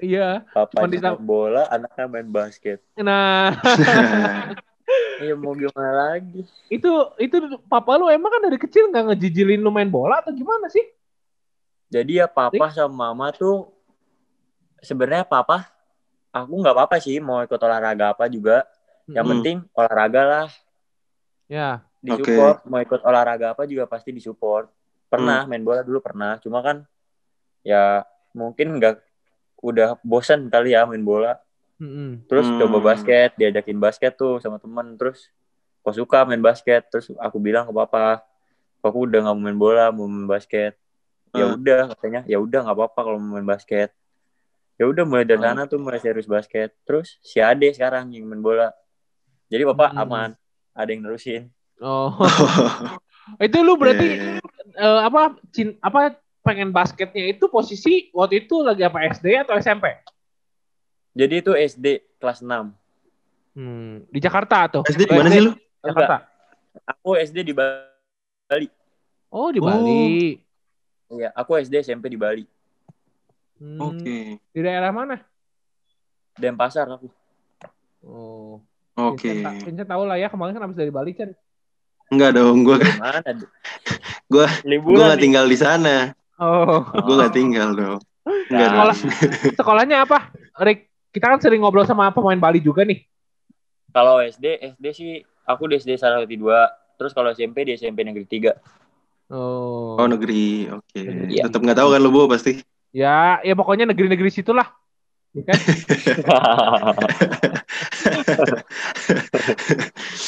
Iya. 0.03 0.43
papa 0.51 0.83
main 0.83 1.15
bola 1.17 1.71
anaknya 1.71 2.05
main 2.07 2.27
basket 2.27 2.83
Nah, 2.99 3.55
iya 5.23 5.35
mau 5.35 5.55
gimana 5.55 5.91
lagi 6.11 6.43
itu 6.67 6.91
itu 7.17 7.37
papa 7.67 7.95
lu 7.97 8.11
emang 8.11 8.29
kan 8.29 8.43
dari 8.43 8.59
kecil 8.59 8.91
nggak 8.91 9.15
ngejijilin 9.15 9.63
lu 9.63 9.71
main 9.71 9.87
bola 9.87 10.19
atau 10.19 10.35
gimana 10.35 10.67
sih? 10.67 10.83
Jadi 11.87 12.19
ya 12.19 12.27
papa 12.27 12.73
sama 12.73 13.13
mama 13.13 13.31
tuh 13.31 13.69
sebenarnya 14.81 15.23
papa 15.23 15.69
aku 16.33 16.51
nggak 16.51 16.75
apa-apa 16.75 16.97
sih 16.99 17.21
mau 17.21 17.45
ikut 17.45 17.61
olahraga 17.61 18.11
apa 18.11 18.27
juga. 18.27 18.65
Yang 19.07 19.25
Hmm. 19.25 19.33
penting 19.39 19.57
olahraga 19.77 20.23
lah 20.25 20.49
Ya. 21.47 21.85
disupport. 22.01 22.65
Mau 22.65 22.81
ikut 22.81 23.01
olahraga 23.05 23.53
apa 23.53 23.69
juga 23.69 23.85
pasti 23.87 24.11
disupport. 24.11 24.67
Pernah 25.07 25.45
main 25.45 25.61
bola 25.61 25.85
dulu 25.85 26.01
pernah. 26.01 26.41
Cuma 26.41 26.65
kan 26.65 26.83
ya 27.63 28.03
mungkin 28.35 28.79
nggak 28.79 28.99
udah 29.63 29.95
bosan 30.03 30.51
kali 30.51 30.75
ya 30.75 30.83
main 30.87 31.03
bola. 31.03 31.39
Mm-mm. 31.79 32.27
Terus 32.27 32.47
Hmm. 32.51 32.59
coba 32.63 32.95
basket, 32.95 33.35
diajakin 33.35 33.79
basket 33.79 34.15
tuh 34.15 34.39
sama 34.39 34.59
temen. 34.59 34.95
Terus 34.99 35.31
kok 35.83 35.95
suka 35.95 36.23
main 36.27 36.43
basket. 36.43 36.87
Terus 36.91 37.11
aku 37.19 37.39
bilang 37.39 37.67
ke 37.67 37.73
papa, 37.75 38.23
"Kok 38.83 38.87
aku 38.87 38.99
udah 39.07 39.19
nggak 39.27 39.35
mau 39.39 39.43
main 39.43 39.59
bola, 39.59 39.85
mau 39.91 40.07
main 40.07 40.27
basket. 40.27 40.75
Ya 41.33 41.49
Hmm. 41.49 41.59
udah 41.59 41.95
katanya, 41.97 42.21
ya 42.29 42.37
udah 42.39 42.61
nggak 42.67 42.77
apa-apa 42.77 43.01
kalau 43.03 43.19
mau 43.19 43.39
main 43.39 43.47
basket. 43.47 43.91
Ya 44.79 44.85
udah 44.91 45.03
mulai 45.07 45.23
dari 45.23 45.39
Hmm. 45.43 45.55
sana 45.55 45.63
tuh 45.67 45.79
mulai 45.79 45.99
serius 45.99 46.27
basket. 46.27 46.75
Terus 46.83 47.19
si 47.23 47.39
Ade 47.39 47.71
sekarang 47.71 48.11
yang 48.11 48.27
main 48.27 48.43
bola. 48.43 48.71
Jadi 49.47 49.63
bapak 49.65 49.95
Hmm. 49.95 50.03
aman, 50.03 50.31
ada 50.73 50.91
yang 50.91 51.03
nerusin. 51.03 51.51
Oh. 51.79 52.15
itu 53.43 53.59
lu 53.63 53.75
berarti 53.75 54.07
Iya, 54.07 54.39
iya, 54.39 54.79
eh, 54.79 55.01
apa 55.03 55.21
cin, 55.51 55.79
apa 55.79 56.15
pengen 56.43 56.69
basketnya 56.69 57.31
itu 57.31 57.47
posisi 57.47 58.11
waktu 58.11 58.45
itu 58.45 58.61
lagi 58.61 58.83
apa 58.83 59.07
SD 59.09 59.27
atau 59.41 59.55
SMP? 59.57 59.95
Jadi 61.13 61.35
itu 61.39 61.53
SD 61.53 61.87
kelas 62.19 62.43
6. 62.43 62.73
Hmm, 63.53 64.03
di 64.07 64.19
Jakarta 64.19 64.67
tuh. 64.69 64.83
SD 64.85 65.07
di 65.07 65.13
mana 65.13 65.29
sih 65.29 65.41
lu? 65.41 65.53
Jakarta. 65.79 66.27
Aku 66.89 67.15
SD 67.15 67.45
di 67.45 67.53
Bali. 67.53 68.67
Oh, 69.29 69.49
di 69.49 69.61
Oh. 69.61 69.67
Bali. 69.67 70.41
Iya, 71.13 71.29
aku 71.31 71.57
SD 71.57 71.81
SMP 71.81 72.09
di 72.09 72.17
Bali. 72.17 72.45
Hmm, 73.57 73.79
Oke. 73.79 74.41
Di 74.43 74.61
daerah 74.61 74.89
mana? 74.89 75.21
Denpasar 76.35 76.89
aku. 76.89 77.13
Oh. 78.03 78.57
Oke. 78.95 79.31
Vincent, 79.31 79.45
ta- 79.45 79.61
Vincent 79.63 79.89
tahu 79.89 80.03
lah 80.05 80.17
ya, 80.17 80.27
kemarin 80.27 80.53
kan 80.53 80.65
habis 80.65 80.77
dari 80.77 80.89
Bali 80.89 81.13
kan. 81.13 81.31
Enggak 82.09 82.37
dong, 82.37 82.61
gua 82.63 82.77
kan 82.77 82.93
Mana? 82.99 83.21
Gua- 84.33 84.49
liburan. 84.65 84.97
gua 84.97 85.05
nggak 85.13 85.23
tinggal 85.23 85.45
di 85.45 85.57
sana. 85.57 86.17
Oh. 86.41 86.81
Gua 86.85 87.15
nggak 87.25 87.35
tinggal 87.35 87.75
dong. 87.77 87.99
Enggak 88.23 88.69
Nah. 88.71 88.95
Sekolah, 88.95 88.97
sekolahnya 89.59 89.97
apa? 90.07 90.31
Rick, 90.63 90.93
kita 91.11 91.27
kan 91.27 91.41
sering 91.43 91.61
ngobrol 91.65 91.89
sama 91.89 92.15
pemain 92.15 92.39
Bali 92.39 92.63
juga 92.63 92.87
nih. 92.87 93.03
Kalau 93.93 94.23
SD, 94.25 94.47
SD 94.79 94.87
sih 94.97 95.21
aku 95.45 95.69
di 95.69 95.77
SD 95.77 96.01
Saraswati 96.01 96.37
2. 96.39 96.97
Terus 96.97 97.13
kalau 97.13 97.35
SMP 97.35 97.67
di 97.67 97.75
SMP 97.77 98.07
Negeri 98.07 98.25
3. 98.25 98.55
Oh. 99.33 99.97
Oh 99.97 100.07
negeri, 100.09 100.69
oke. 100.69 101.01
Iya. 101.29 101.49
Tetap 101.49 101.61
nggak 101.65 101.79
tahu 101.81 101.89
kan 101.93 102.01
lu 102.01 102.13
Bo 102.13 102.29
pasti. 102.29 102.61
Ya, 102.93 103.41
ya 103.41 103.57
pokoknya 103.57 103.89
negeri-negeri 103.89 104.29
situlah. 104.29 104.69
Ya 105.33 105.49
kan? 105.49 105.57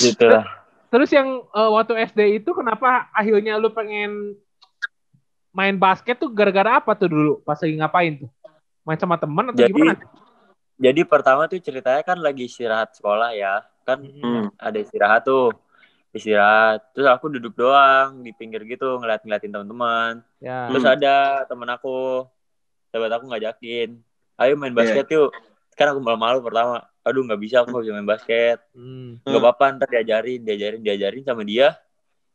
gitu 0.00 0.24
lah. 0.24 0.48
Terus 0.88 1.10
yang 1.12 1.44
eh, 1.44 1.70
waktu 1.76 1.92
SD 2.08 2.40
itu 2.40 2.50
kenapa 2.56 3.12
akhirnya 3.12 3.60
lu 3.60 3.68
pengen 3.76 4.40
main 5.54 5.78
basket 5.78 6.18
tuh 6.18 6.28
gara-gara 6.28 6.82
apa 6.82 6.92
tuh 6.98 7.06
dulu? 7.06 7.32
Pas 7.40 7.54
lagi 7.56 7.78
ngapain 7.78 8.12
tuh? 8.26 8.30
Main 8.82 8.98
sama 8.98 9.16
teman 9.16 9.48
atau 9.48 9.62
Jadi 9.62 9.72
gimana? 9.72 9.96
jadi 10.74 11.00
pertama 11.06 11.46
tuh 11.46 11.62
ceritanya 11.62 12.02
kan 12.02 12.18
lagi 12.18 12.50
istirahat 12.50 12.92
sekolah 12.98 13.30
ya. 13.32 13.62
Kan 13.86 14.02
Hmm. 14.02 14.50
ada 14.58 14.76
istirahat 14.76 15.22
tuh. 15.22 15.54
Istirahat. 16.10 16.90
Terus 16.92 17.06
aku 17.06 17.30
duduk 17.30 17.54
doang 17.54 18.20
di 18.20 18.34
pinggir 18.34 18.66
gitu 18.66 18.98
ngeliat-ngeliatin 18.98 19.50
teman-teman. 19.50 20.20
Ya. 20.42 20.66
Terus 20.68 20.84
ada 20.84 21.46
temen 21.46 21.70
aku, 21.70 22.26
sahabat 22.90 23.14
aku 23.14 23.24
ngajakin, 23.30 23.98
ayo 24.38 24.52
main 24.58 24.74
basket 24.74 25.06
yuk. 25.10 25.30
Kan 25.74 25.90
aku 25.90 25.98
malu-malu 25.98 26.38
pertama, 26.38 26.86
aduh 27.02 27.22
nggak 27.26 27.40
bisa 27.42 27.62
aku 27.62 27.74
nggak 27.74 27.82
bisa 27.86 27.94
main 27.94 28.06
basket. 28.10 28.58
Hmm. 28.74 29.18
Nggak 29.26 29.42
apa-apa 29.42 29.64
ntar 29.78 29.88
diajarin, 29.90 30.42
diajarin, 30.42 30.80
diajarin 30.82 31.22
sama 31.26 31.42
dia. 31.42 31.74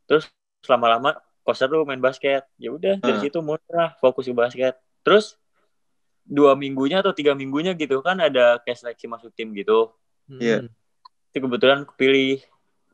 Terus 0.07 0.27
lama-lama 0.67 1.15
kok 1.41 1.55
seru 1.55 1.83
main 1.83 1.99
basket. 1.99 2.43
Ya 2.55 2.69
udah 2.69 2.97
dari 2.97 3.17
Hmm. 3.17 3.23
situ 3.23 3.39
mulai 3.39 3.61
fokus 3.97 4.25
ke 4.25 4.33
basket. 4.33 4.73
Terus 5.01 5.35
dua 6.23 6.53
minggunya 6.53 7.01
atau 7.01 7.09
tiga 7.09 7.33
minggunya 7.33 7.73
gitu 7.73 8.05
kan 8.05 8.21
ada 8.21 8.61
kayak 8.61 8.77
seleksi 8.77 9.09
masuk 9.09 9.33
tim 9.33 9.49
gitu. 9.53 9.89
Hmm. 10.29 10.39
Iya. 10.39 10.57
Itu 11.29 11.37
kebetulan 11.41 11.89
kepilih. 11.89 12.41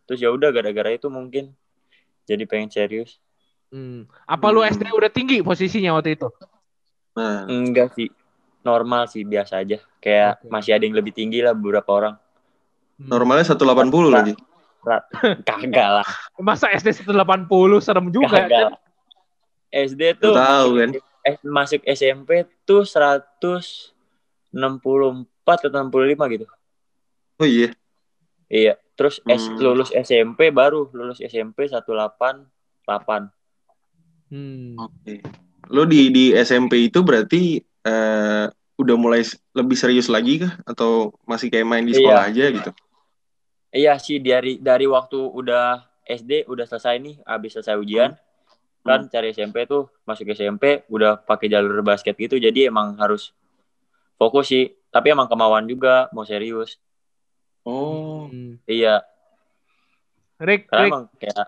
Terus 0.06 0.20
ya 0.22 0.30
udah 0.30 0.54
gara-gara 0.54 0.94
itu 0.94 1.10
mungkin 1.10 1.52
jadi 2.24 2.46
pengen 2.46 2.72
serius. 2.72 3.20
Hmm. 3.70 4.08
Apa 4.24 4.54
lu 4.54 4.64
Hmm. 4.64 4.72
SD 4.72 4.88
udah 4.90 5.12
tinggi 5.12 5.42
posisinya 5.42 5.98
waktu 5.98 6.16
itu? 6.16 6.30
Nah, 7.16 7.44
Enggak 7.48 7.92
sih. 7.96 8.08
Normal 8.62 9.06
sih 9.06 9.22
biasa 9.22 9.62
aja. 9.62 9.78
Kayak 10.00 10.42
Oke. 10.42 10.50
masih 10.50 10.72
ada 10.74 10.84
yang 10.84 10.98
lebih 10.98 11.14
tinggi 11.14 11.42
lah 11.44 11.54
beberapa 11.54 11.92
orang. 11.92 12.16
Hmm. 12.96 13.12
normalnya 13.12 13.44
180 13.44 14.08
lagi. 14.08 14.32
Rat- 14.86 15.10
Kagak 15.50 15.90
lah. 15.98 16.08
Masa 16.38 16.70
SD 16.70 17.02
180 17.02 17.50
serem 17.82 18.08
juga. 18.08 18.46
Kagak 18.46 18.62
lah. 18.70 18.78
SD 19.68 20.02
tuh 20.16 20.32
tahu 20.32 20.70
kan? 20.78 20.90
eh, 21.26 21.36
masuk 21.42 21.82
SMP 21.84 22.30
tuh 22.64 22.86
164 22.86 23.82
atau 25.60 25.80
65 25.84 25.90
gitu. 26.30 26.46
Oh 27.36 27.44
iya. 27.44 27.74
Iya. 28.46 28.78
Terus 28.96 29.20
S, 29.22 29.44
Hmm. 29.44 29.60
lulus 29.60 29.90
SMP 29.92 30.48
baru 30.50 30.88
lulus 30.90 31.20
SMP 31.20 31.68
188. 31.68 32.48
Hmm. 34.28 34.78
Oke. 34.80 35.20
Lu 35.68 35.84
di 35.84 36.08
di 36.08 36.32
SMP 36.32 36.88
itu 36.88 37.02
berarti 37.02 37.58
eh, 37.60 38.46
udah 38.76 38.96
mulai 38.96 39.22
s- 39.22 39.38
lebih 39.52 39.74
serius 39.74 40.08
lagi 40.08 40.40
kah 40.40 40.54
atau 40.64 41.14
masih 41.24 41.48
kayak 41.48 41.64
main 41.64 41.84
di 41.84 41.94
sekolah 41.94 42.30
aja 42.30 42.46
gitu? 42.50 42.72
Iya 43.76 44.00
sih 44.00 44.24
dari 44.24 44.56
dari 44.64 44.88
waktu 44.88 45.20
udah 45.20 45.84
SD 46.08 46.48
udah 46.48 46.64
selesai 46.64 46.96
nih, 46.96 47.16
habis 47.28 47.60
selesai 47.60 47.76
ujian. 47.76 48.16
Kan 48.88 49.12
cari 49.12 49.36
SMP 49.36 49.68
tuh 49.68 49.92
masuk 50.08 50.32
SMP 50.32 50.88
udah 50.88 51.20
pakai 51.20 51.52
jalur 51.52 51.84
basket 51.84 52.16
gitu 52.16 52.40
jadi 52.40 52.72
emang 52.72 52.96
harus 52.96 53.36
fokus 54.16 54.48
sih. 54.48 54.72
Tapi 54.96 55.12
emang 55.12 55.28
kemauan 55.28 55.68
juga 55.68 56.08
mau 56.16 56.24
serius. 56.24 56.80
Oh. 57.68 58.32
Hmm. 58.32 58.56
iya. 58.64 59.04
Rick, 60.40 60.72
karena 60.72 60.84
Rick, 60.88 60.92
emang 60.96 61.04
kayak 61.20 61.48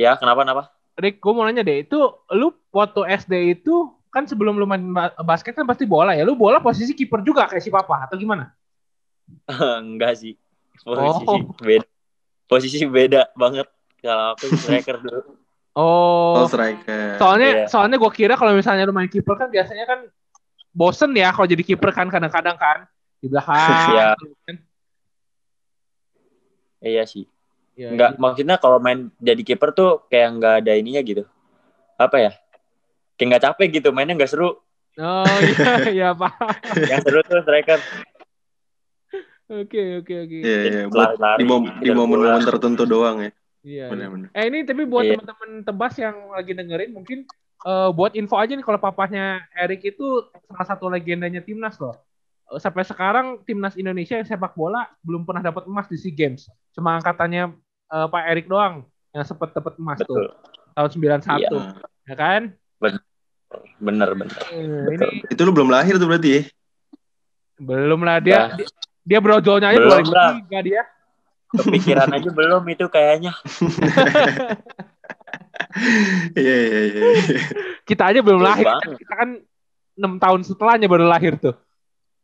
ya 0.00 0.12
kenapa 0.16 0.40
kenapa? 0.48 0.62
Rick, 0.96 1.20
gue 1.20 1.32
mau 1.36 1.44
nanya 1.44 1.60
deh, 1.60 1.84
itu 1.84 1.98
lu 2.32 2.56
waktu 2.72 3.04
SD 3.20 3.60
itu 3.60 3.92
kan 4.08 4.24
sebelum 4.24 4.56
lu 4.56 4.64
main 4.64 4.80
ba- 4.80 5.12
basket 5.24 5.52
kan 5.52 5.68
pasti 5.68 5.84
bola 5.84 6.16
ya, 6.16 6.24
lu 6.24 6.36
bola 6.36 6.56
posisi 6.60 6.96
kiper 6.96 7.20
juga 7.20 7.44
kayak 7.48 7.60
si 7.60 7.68
papa 7.68 8.08
atau 8.08 8.16
gimana? 8.16 8.52
enggak 9.84 10.16
sih 10.16 10.36
posisi 10.78 11.24
Oh. 11.24 11.40
beda 11.56 11.86
posisi 12.46 12.78
beda 12.84 13.22
banget 13.32 13.66
kalau 13.98 14.32
aku 14.32 14.44
striker 14.58 14.98
dulu 14.98 15.22
Oh, 15.76 16.40
Oh, 16.40 16.46
striker. 16.46 17.20
soalnya 17.20 17.48
Iya. 17.52 17.64
soalnya 17.68 17.96
gue 17.96 18.08
kira 18.10 18.32
kalau 18.32 18.52
misalnya 18.52 18.84
lu 18.84 18.92
main 18.92 19.06
kiper 19.06 19.36
kan 19.36 19.48
biasanya 19.48 19.84
kan 19.84 20.08
bosen 20.70 21.12
ya 21.12 21.28
kalau 21.30 21.44
jadi 21.44 21.60
kiper 21.62 21.90
kan 21.90 22.08
kadang-kadang 22.08 22.56
kan 22.56 22.88
di 23.18 23.28
belakang. 23.28 23.52
Iya. 23.92 24.08
gitu 24.16 24.34
kan. 24.42 24.56
iya 26.80 27.04
sih 27.04 27.24
Iya, 27.76 27.92
enggak 27.92 28.10
iya. 28.12 28.18
maksudnya 28.18 28.56
kalau 28.56 28.80
main 28.80 29.12
jadi 29.18 29.42
kiper 29.42 29.68
tuh 29.70 30.08
kayak 30.08 30.28
enggak 30.32 30.54
ada 30.64 30.72
ininya 30.72 31.02
gitu 31.02 31.28
apa 31.94 32.16
ya 32.18 32.32
kayak 33.14 33.26
nggak 33.30 33.44
capek 33.44 33.68
gitu 33.74 33.88
mainnya 33.92 34.16
nggak 34.16 34.32
seru 34.32 34.56
Oh 34.96 35.28
iya 35.44 35.92
iya 35.92 36.08
pak. 36.10 36.32
yang 36.88 37.04
seru 37.04 37.20
tuh 37.20 37.44
striker 37.44 37.76
Oke 39.46 40.02
oke 40.02 40.14
oke. 40.26 40.36
Iya, 40.42 40.58
iya. 40.66 40.82
Buat 40.90 41.14
lari-lari, 41.16 41.38
di, 41.38 41.44
mom- 41.46 41.70
di 41.70 41.86
kejar 41.86 41.94
momen-momen 41.94 42.42
tertentu 42.42 42.82
doang 42.82 43.16
ya. 43.22 43.22
Iya. 43.22 43.30
iya. 43.62 43.84
Benar-benar. 43.86 44.28
Eh 44.34 44.44
ini 44.50 44.58
tapi 44.62 44.82
buat 44.82 45.04
Iya. 45.06 45.12
teman-teman 45.14 45.50
tebas 45.62 45.94
yang 45.96 46.16
lagi 46.34 46.52
dengerin 46.52 46.90
mungkin 46.90 47.18
eh, 47.62 47.90
buat 47.94 48.12
info 48.14 48.34
aja 48.36 48.52
nih 48.52 48.62
kalau 48.62 48.78
papahnya 48.78 49.42
Erik 49.54 49.86
itu 49.86 50.06
salah 50.46 50.66
satu 50.66 50.86
legendanya 50.86 51.38
timnas 51.40 51.78
loh. 51.78 51.94
Eh, 52.50 52.58
Sampai 52.58 52.82
sekarang 52.82 53.42
timnas 53.42 53.74
Indonesia 53.74 54.18
yang 54.18 54.26
sepak 54.26 54.54
bola 54.54 54.86
belum 55.00 55.22
pernah 55.22 55.42
dapat 55.42 55.62
emas 55.64 55.86
di 55.86 55.94
SEA 55.96 56.10
Games. 56.10 56.46
Cuma 56.74 56.98
angkatannya 56.98 57.54
eh, 57.86 58.06
Pak 58.10 58.22
Erik 58.26 58.46
doang 58.46 58.82
yang 59.14 59.22
sempat 59.22 59.54
dapat 59.54 59.78
emas 59.78 59.98
betul 59.98 60.26
tuh 60.26 60.34
tahun 60.74 60.90
91 61.22 61.38
Iya. 61.38 61.60
ya 62.04 62.14
kan? 62.14 62.42
bener 63.78 64.10
bener 64.12 64.36
Eh, 64.50 64.90
ini 64.90 65.22
Itu 65.26 65.40
lu 65.42 65.54
belum 65.54 65.70
lahir 65.70 65.96
tuh 65.96 66.04
berarti 66.04 66.28
ya? 66.28 66.42
belum 67.56 68.04
lah 68.04 68.20
dia 68.20 68.52
Nah. 68.52 68.56
dia, 68.58 68.68
dia 69.06 69.18
brojolnya 69.18 69.70
aja 69.70 69.78
Belum 69.78 70.02
lah. 70.10 70.34
2003 70.42 70.66
dia. 70.66 70.82
kepikiran 71.46 72.10
aja 72.10 72.28
belum 72.28 72.62
itu 72.66 72.84
kayaknya 72.86 73.32
Iya, 76.36 76.56
iya, 76.58 76.80
iya. 76.82 77.02
iya. 77.12 77.40
Kita 77.82 78.08
aja 78.08 78.20
belum 78.20 78.40
lahir. 78.40 78.64
banget. 78.64 78.96
Kita 78.98 79.14
kan 79.14 79.28
enam 79.96 80.12
tahun 80.16 80.40
setelahnya 80.42 80.88
baru 80.88 81.04
lahir 81.04 81.36
tuh. 81.36 81.56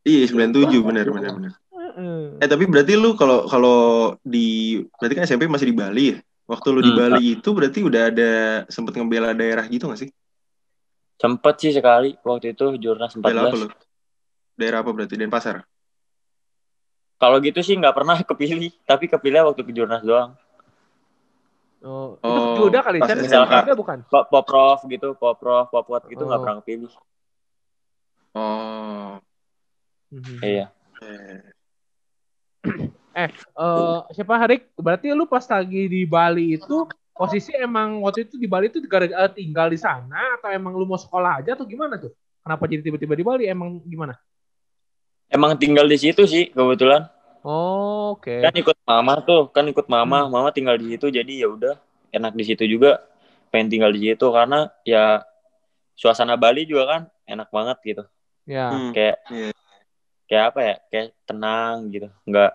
Iya, 0.03 0.29
97 0.29 0.69
benar 0.83 1.07
benar 1.07 1.31
benar. 1.33 1.53
Heeh. 1.71 2.41
Eh 2.41 2.49
tapi 2.49 2.65
berarti 2.65 2.93
lu 2.97 3.13
kalau 3.13 3.45
kalau 3.47 3.79
di 4.21 4.81
berarti 4.97 5.15
kan 5.15 5.25
SMP 5.25 5.47
masih 5.47 5.69
di 5.69 5.77
Bali 5.77 6.05
ya? 6.13 6.19
Waktu 6.45 6.67
lu 6.69 6.81
di 6.81 6.91
Hmm. 6.91 6.99
Bali 6.99 7.25
itu 7.37 7.49
berarti 7.53 7.81
udah 7.81 8.03
ada 8.09 8.31
sempet 8.67 8.97
ngebela 8.97 9.33
daerah 9.33 9.65
gitu 9.67 9.89
gak 9.89 10.01
sih? 10.01 10.11
sempet 11.15 11.55
sih 11.55 11.71
sekali 11.71 12.19
waktu 12.19 12.51
itu 12.51 12.75
jurnas 12.83 13.15
Bela 13.15 13.47
apa 13.47 13.55
14 13.55 13.63
lu? 13.63 13.67
Daerah 14.59 14.79
apa 14.83 14.91
berarti? 14.91 15.15
Denpasar? 15.15 15.63
Kalau 17.23 17.39
gitu 17.39 17.63
sih 17.63 17.79
nggak 17.79 17.95
pernah 17.95 18.19
kepilih 18.19 18.75
tapi 18.83 19.07
kepilih 19.07 19.47
waktu 19.47 19.63
ke 19.63 19.71
jurnas 19.71 20.03
doang 20.03 20.35
Oh, 21.83 22.15
itu 22.15 22.31
Oh, 22.31 22.55
Juda 22.63 22.79
kali, 22.79 23.03
pas 23.03 23.11
Chan. 23.11 23.27
Juda 23.27 23.75
bukan? 23.75 23.99
Pop 24.07 24.31
poprov 24.31 24.79
gitu 24.87 25.19
poprov 25.19 25.67
popwat 25.67 26.07
gitu 26.07 26.23
nggak 26.23 26.39
Oh. 26.39 26.43
pernah 26.43 26.57
kepilih 26.63 26.91
Oh. 28.35 29.19
Mhm. 30.11 30.39
iya 30.43 30.67
eh. 31.03 31.43
Eh, 33.13 33.29
siapa 34.15 34.35
Harik? 34.39 34.73
Berarti 34.73 35.13
lu 35.13 35.29
pas 35.29 35.45
lagi 35.45 35.85
di 35.85 36.09
Bali 36.09 36.57
itu 36.57 36.87
posisi 37.13 37.53
emang 37.53 38.01
waktu 38.01 38.25
itu 38.25 38.41
di 38.41 38.49
Bali 38.49 38.73
itu 38.73 38.81
gara-gara 38.89 39.29
tinggal 39.29 39.69
di 39.69 39.77
sana 39.77 40.41
atau 40.41 40.49
emang 40.49 40.73
lu 40.73 40.89
mau 40.89 40.97
sekolah 40.97 41.45
aja 41.45 41.53
atau 41.53 41.69
gimana 41.69 42.01
tuh? 42.01 42.15
Kenapa 42.41 42.65
jadi 42.65 42.81
tiba-tiba 42.81 43.13
di 43.13 43.25
Bali? 43.27 43.45
Emang 43.45 43.85
gimana? 43.85 44.17
Emang 45.33 45.57
tinggal 45.57 45.89
di 45.89 45.97
situ 45.97 46.23
sih 46.25 46.53
kebetulan. 46.53 47.09
Oh, 47.43 48.15
oke. 48.15 48.31
kan 48.39 48.55
ikut 48.55 48.77
mama 48.87 49.19
tuh 49.19 49.51
kan 49.51 49.67
ikut 49.67 49.91
mama. 49.91 50.31
Mama 50.31 50.55
tinggal 50.55 50.79
di 50.79 50.95
situ 50.95 51.11
jadi 51.11 51.43
ya 51.43 51.49
udah 51.51 51.75
enak 52.13 52.37
di 52.37 52.45
situ 52.47 52.63
juga. 52.69 53.03
Pengen 53.51 53.69
tinggal 53.69 53.91
di 53.91 54.01
situ 54.07 54.27
karena 54.31 54.71
ya 54.87 55.27
suasana 55.93 56.39
Bali 56.39 56.65
juga 56.65 56.85
kan 56.87 57.03
enak 57.27 57.49
banget 57.51 57.79
gitu. 57.83 58.05
Ya. 58.47 58.71
Hmm. 58.71 58.93
kayak 58.95 59.17
Iya. 59.29 59.51
kayak 60.31 60.45
apa 60.55 60.61
ya 60.63 60.75
kayak 60.89 61.07
tenang 61.27 61.75
gitu. 61.91 62.09
Nggak 62.25 62.53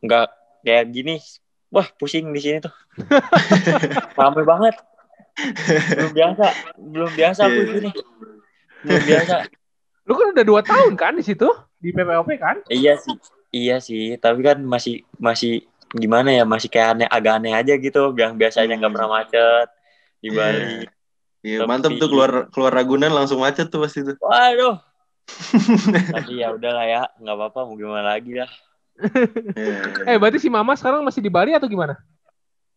nggak 0.00 0.26
kayak 0.62 0.84
gini 0.94 1.14
wah 1.68 1.88
pusing 1.98 2.30
di 2.30 2.40
sini 2.40 2.58
tuh. 2.62 2.74
Rame 4.18 4.42
banget. 4.46 4.78
Belum 5.96 6.12
biasa 6.14 6.44
belum 6.78 7.10
biasa 7.16 7.40
aku 7.48 7.52
Iya. 7.52 7.64
di 7.66 7.72
sini 7.74 7.90
belum 8.80 9.02
biasa. 9.10 9.34
Lu 10.06 10.12
kan 10.14 10.26
udah 10.32 10.46
dua 10.46 10.60
tahun 10.62 10.94
kan 10.94 11.18
di 11.18 11.24
situ 11.26 11.50
di 11.80 11.90
PPOP 11.90 12.28
kan? 12.36 12.56
iya 12.68 12.94
sih 12.94 13.16
iya 13.50 13.76
sih 13.78 14.14
tapi 14.16 14.40
kan 14.40 14.60
masih 14.60 15.00
masih 15.16 15.64
gimana 15.90 16.30
ya 16.30 16.44
masih 16.44 16.68
kayak 16.68 16.88
aneh 16.94 17.08
agak 17.08 17.32
aneh 17.36 17.50
aja 17.50 17.74
gitu 17.74 18.14
yang 18.14 18.36
biasanya 18.36 18.76
nggak 18.76 18.86
Hmm. 18.86 18.96
pernah 18.96 19.10
macet 19.12 19.68
di 20.18 20.30
Bali 20.30 20.86
Iya, 21.40 21.64
Tapi- 21.64 21.70
mantep 21.72 21.92
tuh 21.96 22.06
keluar 22.06 22.30
keluar 22.46 22.68
Ragunan 22.70 23.08
langsung 23.10 23.40
macet 23.40 23.66
tuh 23.66 23.80
pasti 23.80 24.04
tuh. 24.04 24.12
waduh 24.20 24.76
tapi 26.14 26.36
ya 26.36 26.52
udahlah 26.52 26.84
ya 26.84 27.02
nggak 27.16 27.32
apa-apa 27.34 27.60
mau 27.64 27.74
gimana 27.74 28.12
lagi 28.12 28.36
lah 28.36 28.50
Iya. 29.50 30.04
Eh 30.04 30.16
berarti 30.16 30.36
si 30.36 30.46
Mama 30.46 30.76
sekarang 30.76 31.00
masih 31.00 31.18
di 31.18 31.32
Bali 31.32 31.56
atau 31.56 31.64
gimana? 31.64 31.96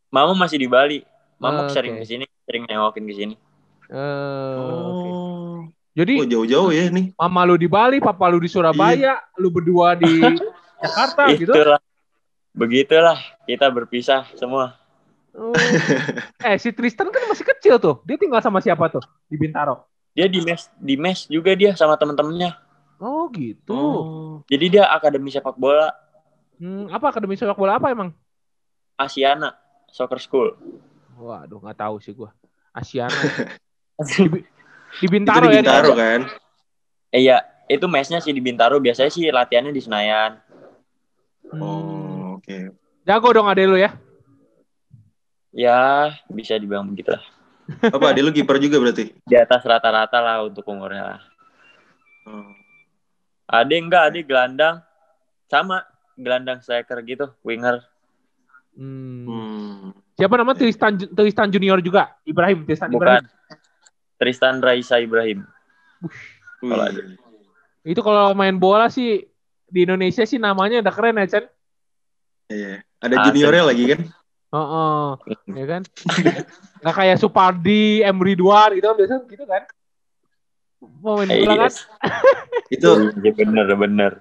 Mama 0.08 0.32
masih 0.34 0.56
di 0.56 0.66
Bali 0.66 1.04
Mama 1.36 1.68
Oke. 1.68 1.76
sering 1.76 2.00
ke 2.00 2.06
sini 2.06 2.24
sering 2.42 2.64
nengokin 2.64 3.04
ke 3.04 3.14
sini 3.14 3.36
Eh. 3.92 4.56
Oh. 4.56 5.23
Jadi 5.94 6.14
Oh, 6.18 6.26
jauh-jauh 6.26 6.70
ya 6.70 6.90
nih. 6.90 7.14
Mama 7.14 7.46
lu 7.46 7.54
di 7.54 7.70
Bali, 7.70 8.02
Papa 8.02 8.26
lu 8.28 8.42
di 8.42 8.50
Surabaya, 8.50 9.22
lu 9.38 9.48
berdua 9.48 9.94
di 9.94 10.10
Jakarta 10.84 11.30
gitu. 11.32 11.54
itulah 11.54 11.80
begitulah 12.52 13.18
kita 13.44 13.66
berpisah 13.68 14.26
semua 14.34 14.78
Oh. 15.34 15.50
eh 16.40 16.58
si 16.58 16.70
Tristan 16.70 17.10
kan 17.10 17.26
masih 17.26 17.42
kecil 17.48 17.78
tuh. 17.78 18.06
Dia 18.06 18.18
tinggal 18.18 18.38
sama 18.38 18.62
siapa 18.62 18.86
tuh 18.88 19.02
di 19.26 19.34
Bintaro? 19.36 19.90
dia 20.14 20.30
di 20.30 20.38
mes 20.40 20.70
di 20.78 20.94
mes 20.94 21.26
juga 21.26 21.58
dia 21.58 21.74
sama 21.74 21.98
temen-temennya 21.98 22.54
Oh 22.98 23.26
gitu. 23.30 23.74
Oh. 23.74 24.34
jadi 24.46 24.66
dia 24.70 24.84
akademi 24.86 25.30
sepak 25.30 25.58
bola 25.58 25.90
Hmm, 26.56 26.86
apa 26.88 27.10
akademi 27.10 27.34
sepak 27.34 27.58
bola 27.58 27.76
apa 27.76 27.90
emang? 27.90 28.14
Asiana 28.94 29.58
Soccer 29.90 30.22
School 30.22 30.54
Waduh 31.16 31.58
nggak 31.60 31.80
tahu 31.80 31.98
sih 31.98 32.14
gua. 32.14 32.30
Asiana. 32.70 33.18
di, 34.06 34.46
Di 34.96 35.06
Itu 35.06 35.14
Bintaro 35.14 35.46
di 35.46 35.52
ya. 35.52 35.60
Bintaro 35.60 35.90
dia? 35.90 35.98
kan? 35.98 36.22
eh, 37.10 37.22
iya 37.22 37.38
itu 37.66 37.86
mesnya 37.86 38.18
sih 38.18 38.30
di 38.30 38.40
Bintaro 38.40 38.78
biasanya 38.78 39.10
sih 39.10 39.28
latihannya 39.28 39.72
di 39.72 39.82
Senayan 39.82 40.42
Hmm. 41.44 41.62
Oh, 41.62 42.34
oke. 42.36 42.74
Jago 43.04 43.30
dong 43.30 43.46
ade 43.46 43.62
lu 43.64 43.78
ya. 43.78 43.94
ya 45.52 46.10
bisa 46.28 46.58
dibilang 46.58 46.90
begitu 46.90 47.14
lah 47.14 47.22
Apa, 47.94 48.10
adik 48.10 48.24
lu 48.24 48.32
kiper 48.34 48.58
juga 48.58 48.76
berarti? 48.78 49.14
di 49.22 49.36
atas 49.38 49.62
rata-rata 49.62 50.18
lah 50.18 50.42
untuk 50.42 50.66
umurnya 50.66 51.04
lah. 51.06 51.22
Oh. 52.26 52.52
Ade 53.46 53.78
enggak, 53.78 54.10
Ade 54.10 54.20
gelandang 54.22 54.82
sama 55.46 55.86
gelandang 56.14 56.60
striker 56.60 57.00
gitu, 57.00 57.32
winger. 57.42 57.80
Hmm. 58.74 59.24
Hmm. 59.24 59.96
Siapa 60.14 60.36
nama 60.36 60.52
Tristan 60.52 60.98
Tristan 60.98 61.48
Junior 61.48 61.80
juga? 61.80 62.18
Ibrahim 62.24 62.66
Tristan 62.66 62.90
Bukan. 62.90 63.00
Ibrahim. 63.22 63.26
Tristan 64.24 64.64
Raisa 64.64 64.98
Ibrahim. 64.98 65.44
Kalau 66.64 66.80
ada. 66.80 67.02
Itu 67.84 68.00
kalau 68.00 68.32
main 68.32 68.56
bola 68.56 68.88
sih 68.88 69.28
di 69.68 69.80
Indonesia 69.84 70.24
sih 70.24 70.40
namanya 70.40 70.80
udah 70.80 70.94
keren 70.96 71.20
ya 71.20 71.28
Chen. 71.28 71.46
Iya. 72.48 72.80
Ada 73.04 73.16
Ah, 73.20 73.24
juniornya 73.28 73.64
lagi 73.68 73.84
kan? 73.92 74.00
Oh, 74.54 75.20
ya 75.50 75.66
kan? 75.68 75.82
Nggak 76.80 76.96
kayak 76.96 77.18
Supardi, 77.20 78.00
M 78.00 78.16
Ridwan 78.16 78.72
gitu 78.78 78.86
kan 78.88 78.96
biasanya 78.96 79.22
gitu 79.28 79.44
kan? 79.44 79.64
Mau 81.04 81.20
main 81.20 81.28
bola 81.28 81.68
kan? 81.68 81.68
yes. 81.68 81.84
Itu 82.76 83.12
Iya 83.20 83.32
bener 83.34 83.68
bener. 83.76 84.12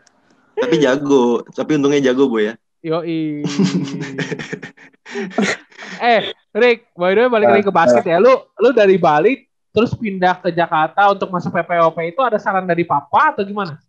tapi 0.52 0.78
jago, 0.78 1.42
tapi 1.48 1.78
untungnya 1.78 2.10
jago 2.10 2.26
boy 2.26 2.50
ya. 2.50 2.54
Yoi. 2.82 3.42
eh, 6.02 6.20
Rick, 6.52 6.90
by 6.94 7.14
the 7.14 7.20
way 7.22 7.30
balik 7.30 7.48
lagi 7.50 7.62
ke 7.62 7.72
basket 7.72 8.04
ya. 8.04 8.18
Lu 8.18 8.32
lu 8.58 8.70
dari 8.72 8.96
Bali 8.98 9.38
terus 9.72 9.96
pindah 9.96 10.36
ke 10.38 10.52
Jakarta 10.52 11.08
untuk 11.08 11.32
masuk 11.32 11.50
PPOP 11.50 11.96
itu 12.04 12.20
ada 12.20 12.36
saran 12.36 12.68
dari 12.68 12.84
papa 12.84 13.32
atau 13.32 13.42
gimana? 13.42 13.80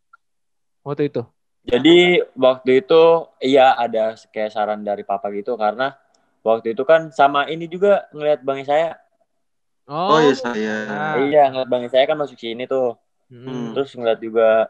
Waktu 0.82 1.12
itu. 1.12 1.22
Jadi 1.64 2.20
waktu 2.36 2.84
itu 2.84 3.04
iya 3.40 3.76
ada 3.76 4.16
kayak 4.32 4.52
saran 4.52 4.84
dari 4.84 5.08
papa 5.08 5.32
gitu 5.32 5.56
karena 5.56 5.96
waktu 6.44 6.76
itu 6.76 6.84
kan 6.84 7.12
sama 7.12 7.48
ini 7.48 7.72
juga 7.72 8.08
ngelihat 8.12 8.44
bang 8.44 8.68
saya. 8.68 8.90
Oh, 9.88 10.20
iya 10.20 10.36
saya. 10.36 10.76
Ah. 10.88 11.16
Iya 11.20 11.44
ngeliat 11.52 11.70
bang 11.72 11.84
saya 11.88 12.04
kan 12.08 12.20
masuk 12.20 12.36
sini 12.40 12.68
tuh. 12.68 13.00
Hmm. 13.32 13.72
Terus 13.76 13.96
ngeliat 13.96 14.20
juga 14.20 14.68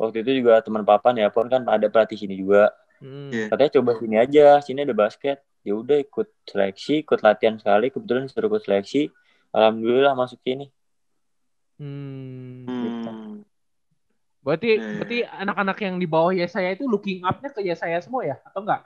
waktu 0.00 0.24
itu 0.24 0.44
juga 0.44 0.64
teman 0.64 0.84
papa 0.88 1.12
nih 1.12 1.28
pun 1.28 1.48
kan 1.52 1.64
ada 1.68 1.88
pelatih 1.92 2.16
sini 2.16 2.40
juga. 2.40 2.72
Hmm. 3.04 3.28
Iya. 3.28 3.52
Katanya 3.52 3.72
coba 3.80 3.90
sini 4.00 4.16
aja, 4.16 4.46
sini 4.64 4.80
ada 4.84 4.96
basket. 4.96 5.44
Ya 5.60 5.76
udah 5.76 6.00
ikut 6.00 6.28
seleksi, 6.48 7.04
ikut 7.04 7.20
latihan 7.20 7.60
sekali. 7.60 7.92
Kebetulan 7.92 8.24
disuruh 8.24 8.48
ikut 8.48 8.64
seleksi. 8.64 9.12
Alhamdulillah 9.52 10.14
masuk 10.14 10.38
sini. 10.44 10.68
Hmm. 11.78 12.66
Hmm. 12.66 13.46
Berarti 14.42 14.68
Iya, 14.74 14.80
iya. 14.80 14.96
berarti 14.96 15.18
anak-anak 15.28 15.78
yang 15.84 15.94
di 16.00 16.06
bawah 16.08 16.32
Yesaya 16.32 16.72
itu 16.72 16.88
looking 16.88 17.20
up-nya 17.20 17.52
ke 17.52 17.60
Yesaya 17.60 18.00
semua 18.00 18.24
ya 18.24 18.36
atau 18.48 18.64
enggak? 18.64 18.82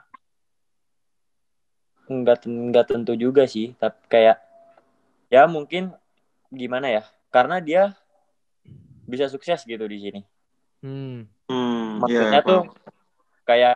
Enggak 2.11 2.37
enggak 2.43 2.85
tentu 2.91 3.13
juga 3.15 3.47
sih, 3.47 3.71
tapi 3.79 3.95
kayak 4.11 4.37
ya 5.31 5.47
mungkin 5.47 5.95
gimana 6.51 6.91
ya? 6.91 7.03
Karena 7.31 7.63
dia 7.63 7.95
bisa 9.07 9.31
sukses 9.31 9.63
gitu 9.63 9.87
di 9.87 9.97
sini. 10.03 10.21
Hmm. 10.83 11.25
Hmm. 11.47 12.03
Maksudnya 12.03 12.43
iya, 12.43 12.47
tuh 12.47 12.61
kayak 13.47 13.75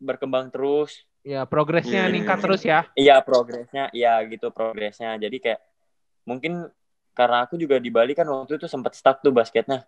berkembang 0.00 0.48
terus. 0.48 1.04
Ya 1.24 1.44
progresnya 1.48 2.04
Iya, 2.04 2.08
iya, 2.08 2.12
ningkat 2.12 2.38
iya. 2.40 2.44
terus 2.44 2.62
ya. 2.64 2.80
Iya 2.96 3.16
progresnya, 3.24 3.84
iya 3.92 4.12
gitu 4.28 4.48
progresnya. 4.52 5.16
Jadi 5.20 5.36
kayak 5.40 5.60
mungkin 6.24 6.68
karena 7.14 7.46
aku 7.46 7.54
juga 7.54 7.78
di 7.78 7.88
Bali 7.88 8.12
kan 8.12 8.26
waktu 8.26 8.58
itu 8.58 8.66
sempat 8.66 8.92
stuck 8.96 9.22
tuh 9.22 9.30
basketnya. 9.30 9.84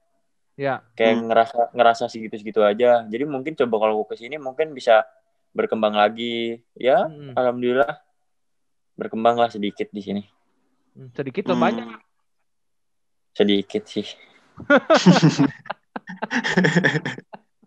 Ya. 0.57 0.81
kayak 0.97 1.21
Hmm. 1.21 1.29
ngerasa 1.29 1.59
ngerasa 1.77 2.05
segitu-segitu 2.09 2.65
aja. 2.65 3.05
Jadi 3.05 3.29
mungkin 3.29 3.53
coba 3.53 3.77
kalau 3.77 4.01
aku 4.01 4.17
ke 4.17 4.25
sini 4.25 4.41
mungkin 4.41 4.73
bisa 4.73 5.05
berkembang 5.53 5.93
lagi. 5.93 6.65
Ya, 6.73 7.05
Hmm. 7.05 7.37
alhamdulillah 7.37 8.01
berkembang 8.97 9.37
lah 9.37 9.53
sedikit 9.53 9.93
di 9.93 10.01
sini. 10.01 10.23
Hmm, 10.97 11.13
Sedikit 11.13 11.45
atau 11.45 11.61
Hmm. 11.61 11.65
banyak? 11.69 11.89
Sedikit 13.37 13.85
sih. 13.85 14.09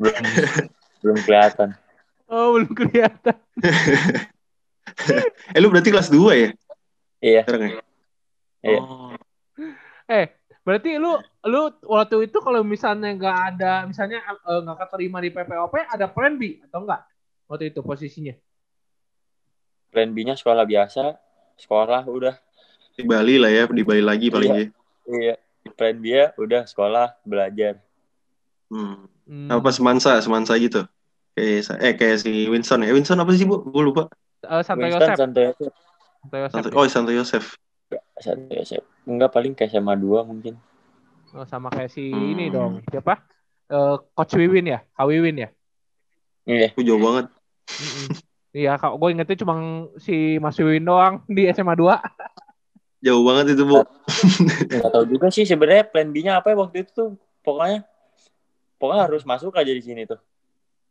belum 0.01 0.25
belum 1.05 1.17
kelihatan. 1.21 1.69
Oh, 2.25 2.57
belum 2.57 2.73
kelihatan. 2.73 3.37
eh 5.53 5.59
lu 5.61 5.69
berarti 5.69 5.93
kelas 5.93 6.09
2 6.09 6.33
ya 6.33 6.49
Iya, 7.21 7.41
sekarang 7.45 7.77
ya? 7.77 7.81
Iya. 8.63 8.79
Oh. 8.83 9.15
Eh, 10.09 10.25
berarti 10.65 10.97
lu 10.97 11.15
lu 11.47 11.61
waktu 11.87 12.27
itu 12.27 12.37
kalau 12.43 12.65
misalnya 12.65 13.13
nggak 13.15 13.37
ada 13.55 13.73
misalnya 13.87 14.19
eh, 14.25 14.59
nggak 14.65 14.77
keterima 14.87 15.17
di 15.23 15.29
PPOP 15.31 15.73
ada 15.85 16.05
plan 16.09 16.35
B 16.35 16.59
atau 16.67 16.83
enggak? 16.83 17.01
Waktu 17.49 17.73
itu 17.73 17.81
posisinya. 17.81 18.35
plan 19.89 20.13
B-nya 20.13 20.37
sekolah 20.37 20.69
biasa, 20.69 21.17
sekolah 21.57 22.05
udah. 22.05 22.37
Di 22.93 23.01
Bali 23.09 23.41
lah 23.41 23.49
ya, 23.49 23.65
di 23.65 23.81
Bali 23.81 24.05
lagi 24.05 24.29
paling 24.29 24.53
Iya. 24.53 24.61
ya. 24.61 24.69
Iya, 25.09 25.35
plan 25.73 25.97
B 25.97 26.05
ya 26.13 26.29
udah 26.37 26.61
sekolah 26.69 27.17
belajar. 27.25 27.81
Hmm. 28.69 29.09
Hmm. 29.25 29.49
Apa 29.49 29.73
semansa, 29.73 30.13
semansa 30.21 30.53
gitu. 30.61 30.85
Kayak 31.33 31.81
eh 31.81 31.93
kayak 31.97 32.17
si 32.21 32.45
Winston 32.45 32.85
ya. 32.85 32.93
Winston 32.93 33.17
apa 33.17 33.33
sih, 33.33 33.49
Bu? 33.49 33.65
Gue 33.65 33.81
lupa. 33.89 34.13
Eh, 34.45 34.61
Santo 34.61 34.85
Winston, 34.85 35.01
Yosef. 35.01 35.17
Santo 35.17 35.39
Yosef. 35.41 35.73
Santo 36.21 36.37
Yosef. 36.37 36.69
Ya. 36.69 36.77
oh, 36.77 36.85
Santo 36.85 37.11
Yosef. 37.13 37.45
Santo 38.15 38.51
Yosef. 38.51 38.83
Enggak 39.03 39.31
paling 39.31 39.53
kayak 39.53 39.71
SMA 39.71 39.95
2 39.95 40.21
mungkin. 40.21 40.53
Oh, 41.31 41.45
sama 41.45 41.69
kayak 41.69 41.89
si 41.89 42.09
Hmm. 42.09 42.31
ini 42.31 42.45
dong. 42.49 42.81
Siapa? 42.85 43.21
Eh, 43.69 43.95
Coach 44.13 44.33
Wiwin 44.35 44.65
ya? 44.67 44.79
Kak 44.83 45.05
Wiwin 45.05 45.37
ya? 45.39 45.49
Iya. 46.43 46.73
Aku 46.73 46.81
jauh 46.81 46.97
banget. 46.97 47.29
Iya, 48.49 48.81
kak, 48.81 48.97
gue 48.97 49.09
ingetnya 49.13 49.37
cuma 49.37 49.53
si 50.01 50.41
Mas 50.41 50.57
Wiwin 50.57 50.81
doang 50.81 51.21
di 51.25 51.45
SMA 51.47 51.77
2. 51.77 52.01
Jauh 53.05 53.23
banget 53.23 53.55
itu, 53.55 53.63
Bu. 53.63 53.79
Nggak 54.73 54.91
tahu 54.91 55.05
juga 55.07 55.27
sih 55.29 55.45
sebenarnya 55.45 55.85
plan 55.85 56.09
B-nya 56.09 56.41
apa 56.41 56.51
ya 56.51 56.57
waktu 56.57 56.83
itu 56.83 56.91
tuh. 56.91 57.09
Pokoknya 57.39 57.85
pokoknya 58.75 59.01
harus 59.07 59.23
masuk 59.23 59.55
aja 59.55 59.69
di 59.69 59.79
sini 59.79 60.03
tuh. 60.03 60.17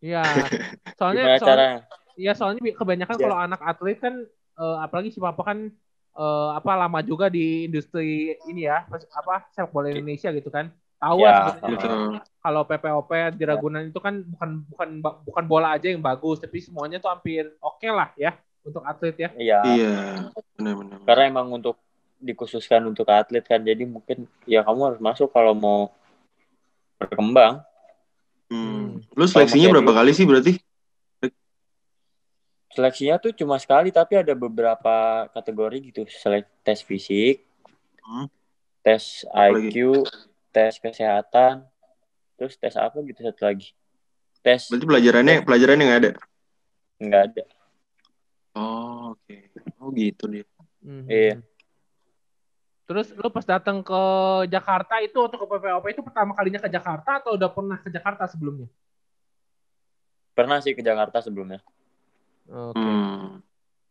Iya. 0.01 0.23
Soalnya, 0.99 1.27
Gimana 1.29 1.37
soalnya 1.37 1.45
caranya? 1.45 1.79
Iya 2.15 2.33
soalnya 2.33 2.61
kebanyakan 2.73 3.17
Iya. 3.19 3.23
kalau 3.27 3.37
anak 3.37 3.61
atlet 3.61 3.99
kan 4.01 4.15
eh, 4.57 4.77
apalagi 4.81 5.11
si 5.13 5.19
papa 5.19 5.43
kan 5.45 5.69
eh, 6.19 6.51
apa 6.59 6.73
lama 6.75 6.99
juga 7.07 7.31
di 7.31 7.71
industri 7.71 8.35
ini 8.51 8.67
ya 8.67 8.83
apa 9.15 9.47
sepak 9.55 9.71
bola 9.71 9.89
Indonesia 9.95 10.35
gitu 10.35 10.51
kan 10.51 10.75
tahu 10.99 11.23
Ya, 11.23 11.55
Betul. 11.63 12.19
kalau 12.43 12.63
PPOP 12.67 13.11
di 13.39 13.45
Ragunan 13.47 13.87
itu 13.87 14.03
kan 14.03 14.19
bukan 14.27 14.67
bukan 14.67 14.89
bukan 14.99 15.45
bola 15.47 15.79
aja 15.79 15.87
yang 15.87 16.03
bagus 16.03 16.43
tapi 16.43 16.59
semuanya 16.59 16.99
tuh 16.99 17.15
hampir 17.15 17.55
oke 17.63 17.87
lah 17.87 18.11
ya 18.19 18.35
untuk 18.67 18.83
atlet 18.85 19.17
ya. 19.17 19.29
Iya. 19.39 19.61
Iya, 19.65 19.97
benar-benar. 20.59 20.99
Karena 21.09 21.25
emang 21.31 21.47
untuk 21.55 21.81
dikhususkan 22.19 22.83
untuk 22.85 23.07
atlet 23.09 23.47
kan, 23.47 23.63
jadi 23.63 23.87
mungkin 23.87 24.27
ya 24.45 24.67
kamu 24.67 24.81
harus 24.93 25.01
masuk 25.01 25.31
kalau 25.31 25.55
mau 25.55 25.89
berkembang. 26.99 27.63
Hmm. 28.51 29.01
Lu 29.15 29.25
seleksinya 29.25 29.71
berapa 29.73 29.93
kali 30.03 30.13
sih 30.13 30.27
berarti? 30.27 30.59
Seleksinya 32.69 33.17
tuh 33.17 33.33
cuma 33.33 33.57
sekali, 33.57 33.89
tapi 33.89 34.21
ada 34.21 34.37
beberapa 34.37 35.27
kategori 35.33 35.93
gitu. 35.93 36.03
Selek 36.09 36.45
tes 36.61 36.85
fisik, 36.85 37.45
Hmm. 38.05 38.29
tes 38.81 39.25
Apa 39.29 39.57
lagi? 39.57 39.69
IQ, 39.69 39.77
tes 40.49 40.81
kesehatan, 40.81 41.65
terus 42.37 42.57
tes 42.57 42.73
apa 42.77 42.97
gitu 43.05 43.21
satu 43.21 43.45
lagi. 43.45 43.73
Tes 44.41 44.69
Berarti 44.73 44.87
pelajarannya 44.89 45.35
pelajarannya 45.45 45.85
nggak 45.85 46.01
ada. 46.01 46.13
nggak 46.99 47.23
ada. 47.33 47.45
Oh, 48.57 49.13
oke. 49.15 49.37
Oh, 49.79 49.93
gitu 49.93 50.25
dia. 50.27 50.45
Mhm. 50.81 51.05
Iya. 51.07 51.35
Terus 52.89 53.13
lu 53.13 53.29
pas 53.29 53.45
datang 53.45 53.85
ke 53.85 54.03
Jakarta 54.49 54.97
itu 55.05 55.21
atau 55.21 55.37
ke 55.37 55.47
PPOP 55.47 55.85
itu 55.93 56.01
pertama 56.01 56.33
kalinya 56.33 56.57
ke 56.65 56.73
Jakarta 56.73 57.21
atau 57.21 57.37
udah 57.37 57.51
pernah 57.53 57.77
ke 57.77 57.93
Jakarta 57.93 58.25
sebelumnya? 58.25 58.69
Pernah 60.33 60.65
sih 60.65 60.73
ke 60.73 60.81
Jakarta 60.81 61.21
sebelumnya. 61.21 61.61
Oke. 62.49 62.81
Hmm. 62.81 63.45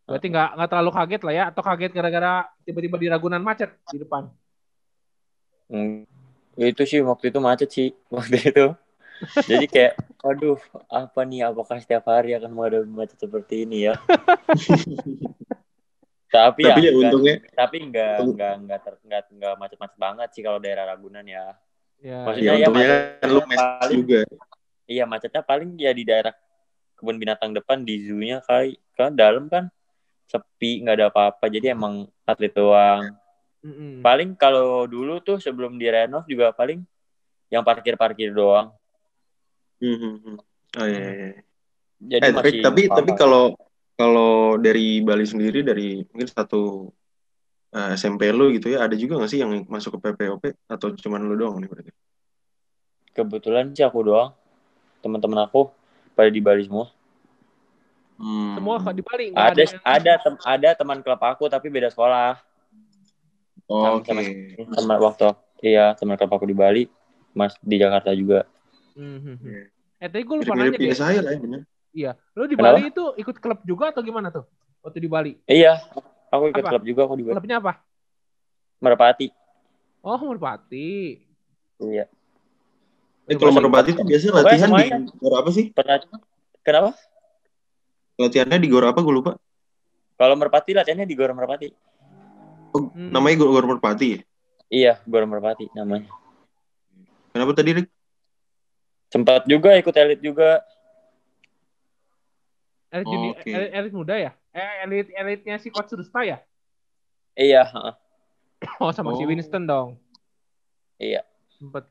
Berarti 0.07 0.27
nggak 0.31 0.49
nggak 0.57 0.69
terlalu 0.71 0.91
kaget 0.95 1.21
lah 1.21 1.33
ya 1.35 1.43
atau 1.51 1.61
kaget 1.61 1.91
gara-gara 1.93 2.31
tiba-tiba 2.63 2.95
di 2.97 3.07
Ragunan 3.11 3.43
macet 3.43 3.75
di 3.91 4.01
depan. 4.01 4.31
Hmm, 5.67 6.07
itu 6.55 6.83
sih 6.87 7.03
waktu 7.03 7.29
itu 7.29 7.39
macet 7.43 7.69
sih 7.69 7.87
waktu 8.15 8.39
itu. 8.39 8.67
Jadi 9.49 9.65
kayak, 9.65 9.93
aduh, 10.21 10.61
apa 10.93 11.25
nih? 11.25 11.49
Apakah 11.49 11.81
setiap 11.81 12.05
hari 12.05 12.37
akan 12.37 12.53
menghadapi 12.53 12.85
macet 12.85 13.17
seperti 13.17 13.65
ini 13.65 13.89
ya? 13.89 13.97
tapi, 16.29 16.61
Tapi 16.69 16.79
ya 16.85 16.91
enggak- 16.93 16.93
untungnya 16.93 17.35
tapi 17.57 17.75
enggak 17.81 18.15
enggak 18.61 18.79
ter, 18.85 18.93
enggak, 19.01 19.21
enggak 19.33 19.53
macet-macet 19.57 19.97
banget 19.97 20.29
sih 20.37 20.41
kalau 20.45 20.61
daerah 20.61 20.85
Ragunan 20.93 21.25
ya. 21.25 21.57
Ya. 21.97 22.21
Maksudnya 22.29 22.53
ya 22.53 22.61
ya 22.61 22.67
untungnya 22.69 22.87
kan 22.87 23.29
lu 23.33 23.41
mes 23.49 23.61
juga. 23.89 24.19
Iya 24.87 25.03
macetnya 25.03 25.41
paling 25.43 25.75
ya 25.75 25.91
di 25.91 26.03
daerah 26.07 26.31
kebun 26.97 27.21
binatang 27.21 27.53
depan 27.53 27.86
di 27.86 28.03
zoo-nya 28.03 28.41
kali. 28.43 28.75
Kan 28.97 29.13
dalam 29.13 29.47
kan 29.47 29.69
sepi, 30.27 30.83
nggak 30.83 30.95
ada 30.97 31.07
apa-apa. 31.13 31.45
Jadi 31.47 31.71
emang 31.71 32.10
atlet 32.27 32.51
doang. 32.51 33.13
Mm-mm. 33.63 34.01
Paling 34.03 34.36
kalau 34.36 34.86
dulu 34.89 35.21
tuh 35.23 35.38
sebelum 35.39 35.77
direnov 35.79 36.25
juga 36.27 36.51
paling 36.51 36.83
yang 37.53 37.63
parkir-parkir 37.63 38.33
doang. 38.36 38.73
Hmm, 39.79 39.97
hmm, 39.97 40.15
hmm. 40.25 40.38
Oh 40.77 40.88
iya, 40.89 41.07
iya. 41.15 41.29
Jadi 41.97 42.23
Eh, 42.27 42.33
tapi 42.33 42.49
masih 42.49 42.62
tapi 42.62 42.81
apa-apa. 42.86 42.97
tapi 42.97 43.12
kalau 43.17 43.43
kalau 43.97 44.31
dari 44.62 45.01
Bali 45.01 45.25
sendiri 45.25 45.65
dari 45.65 46.05
mungkin 46.05 46.29
satu 46.29 46.91
eh, 47.73 47.97
SMP 47.97 48.29
lu 48.29 48.53
gitu 48.53 48.73
ya, 48.73 48.86
ada 48.86 48.93
juga 48.93 49.17
nggak 49.17 49.31
sih 49.31 49.39
yang 49.41 49.51
masuk 49.69 49.97
ke 49.97 49.99
PPOP 50.12 50.43
atau 50.69 50.88
cuman 50.93 51.21
lu 51.25 51.33
doang 51.39 51.57
nih 51.62 51.69
berarti? 51.71 51.91
kebetulan 53.17 53.73
sih 53.73 53.81
aku 53.81 54.05
doang. 54.05 54.29
Teman-teman 55.01 55.49
aku 55.49 55.73
pada 56.17 56.34
di 56.34 56.41
Bali 56.41 56.65
semua. 56.65 56.89
Hmm. 58.17 58.58
Semua 58.58 58.82
kok 58.82 58.91
di 58.91 59.06
Bali 59.06 59.30
nggak 59.30 59.45
Ada 59.45 59.62
yang- 59.62 59.84
ada 59.86 60.13
tem, 60.17 60.36
ada 60.41 60.69
teman 60.73 60.99
klub 60.99 61.21
aku 61.21 61.45
tapi 61.45 61.69
beda 61.69 61.93
sekolah. 61.93 62.41
Oh, 63.69 64.01
Oke. 64.01 64.10
Teman 64.58 64.97
waktu 64.97 65.30
iya 65.62 65.93
teman 65.93 66.17
klub 66.17 66.32
aku 66.32 66.49
di 66.49 66.58
Bali, 66.58 66.84
Mas 67.32 67.53
di 67.62 67.77
Jakarta 67.77 68.10
juga. 68.12 68.49
Mhm. 68.97 69.38
Iya. 69.38 69.62
Eh 69.97 70.08
tadi 70.08 70.23
gue 70.25 70.36
lupa 70.36 70.53
nanya 70.53 70.73
deh. 70.73 70.97
saya 70.97 71.21
lah 71.21 71.32
ya 71.32 71.39
bener. 71.39 71.62
Iya. 71.93 72.12
Lu 72.34 72.45
di 72.45 72.53
Kenapa? 72.53 72.73
Bali 72.73 72.89
itu 72.89 73.03
ikut 73.15 73.36
klub 73.38 73.60
juga 73.62 73.93
atau 73.93 74.01
gimana 74.01 74.34
tuh? 74.34 74.45
Waktu 74.82 74.97
di 74.97 75.10
Bali. 75.10 75.32
Iya, 75.45 75.77
aku 76.30 76.49
ikut 76.49 76.63
Apa? 76.63 76.69
klub 76.73 76.84
juga 76.86 77.01
aku 77.06 77.13
di 77.13 77.25
Bali. 77.25 77.34
Klubnya 77.38 77.58
apa? 77.60 77.73
Merpati. 78.77 79.27
Oh, 80.01 80.17
Merpati. 80.17 81.21
Iya. 81.77 82.06
Eh, 83.27 83.35
kalau 83.35 83.51
Merpati 83.51 83.91
tuh 83.91 84.07
biasanya 84.07 84.33
latihan 84.39 84.71
di 84.71 84.87
gor 85.19 85.33
apa 85.35 85.49
sih? 85.51 85.65
Pernah 85.75 85.99
Kenapa? 86.63 86.89
Latihannya 88.15 88.57
di 88.59 88.67
gor 88.71 88.83
apa 88.87 88.99
gue 89.03 89.13
lupa. 89.13 89.31
Kalau 90.17 90.33
Merpati 90.33 90.71
latihannya 90.73 91.05
di 91.05 91.13
Gor 91.13 91.29
Merpati. 91.29 91.69
Oh, 92.73 92.89
Hmm. 92.89 93.13
namanya 93.13 93.37
gor, 93.43 93.53
gor 93.53 93.65
Merpati 93.69 94.07
ya? 94.17 94.19
Iya, 94.67 94.93
Gor 95.05 95.23
Merpati 95.29 95.69
namanya. 95.77 96.09
Kenapa 97.31 97.53
tadi 97.53 97.77
Rick? 97.77 97.87
Sempat 99.07 99.45
juga 99.45 99.77
ikut 99.77 99.93
elit 99.93 100.19
juga. 100.19 100.59
Elit, 102.89 103.05
Oh, 103.05 103.31
oke. 103.35 103.45
elit, 103.45 103.71
elit 103.71 103.93
muda 103.93 104.15
ya? 104.17 104.31
Eh, 104.51 104.73
elit 104.83 105.07
elitnya 105.13 105.55
si 105.61 105.69
Coach 105.69 105.93
Rusta 105.93 106.23
ya? 106.25 106.41
Iya, 107.37 107.61
heeh. 107.67 107.93
Oh, 108.81 108.89
sama 108.89 109.13
si 109.13 109.23
Oh. 109.23 109.29
Winston 109.29 109.63
dong. 109.63 110.01
iya. 110.97 111.21
Sempet. 111.55 111.85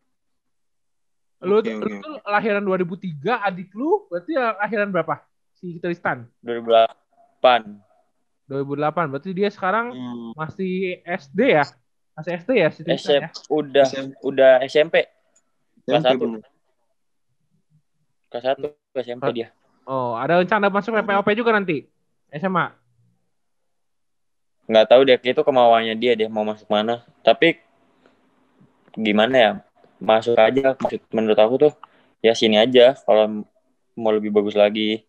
Lu, 1.38 1.60
Oke, 1.60 1.68
lu 1.68 1.84
oke. 1.84 2.00
tuh 2.00 2.14
lahiran 2.24 2.64
2003, 2.64 3.44
adik 3.44 3.68
lu 3.72 4.08
berarti 4.08 4.32
lahiran 4.34 4.88
berapa? 4.88 5.20
Si 5.52 5.76
Tristan? 5.76 6.24
2008. 6.40 7.76
2008. 8.46 9.12
Berarti 9.12 9.30
dia 9.32 9.48
sekarang 9.48 9.92
Hmm. 9.92 10.32
masih 10.32 11.00
SD 11.02 11.40
ya? 11.52 11.64
Masih 12.14 12.32
SD 12.34 12.50
ya 12.56 12.68
si 12.70 12.80
Tristan 12.80 13.20
SMP 13.20 13.20
ya? 13.20 13.28
udah 13.50 13.84
SMP. 13.84 14.12
udah 14.22 14.52
SMP 14.64 14.94
Kelas 15.84 16.00
SMP 16.00 16.08
satu. 16.08 16.24
bener. 16.24 16.42
kelas 18.26 18.44
1 18.44 18.68
SMP 18.96 19.22
Ah. 19.22 19.32
dia. 19.32 19.48
Oh, 19.84 20.16
ada 20.16 20.40
rencana 20.40 20.66
masuk 20.66 20.92
PPOP 20.94 21.28
juga 21.32 21.52
nanti? 21.52 21.84
SMA? 22.32 22.72
Nggak 24.66 24.86
tahu 24.88 25.00
deh 25.04 25.14
itu 25.14 25.38
kemauannya 25.38 25.94
dia 25.94 26.16
deh 26.16 26.26
mau 26.26 26.42
masuk 26.42 26.66
mana. 26.66 27.06
Tapi 27.22 27.54
gimana 28.92 29.36
ya? 29.36 29.50
Masuk 29.96 30.36
aja 30.36 30.76
maksud 30.76 31.00
menurut 31.10 31.38
aku 31.40 31.54
tuh 31.56 31.72
ya 32.20 32.36
sini 32.36 32.60
aja 32.60 32.92
kalau 33.04 33.44
mau 33.96 34.12
lebih 34.12 34.28
bagus 34.28 34.52
lagi. 34.52 35.04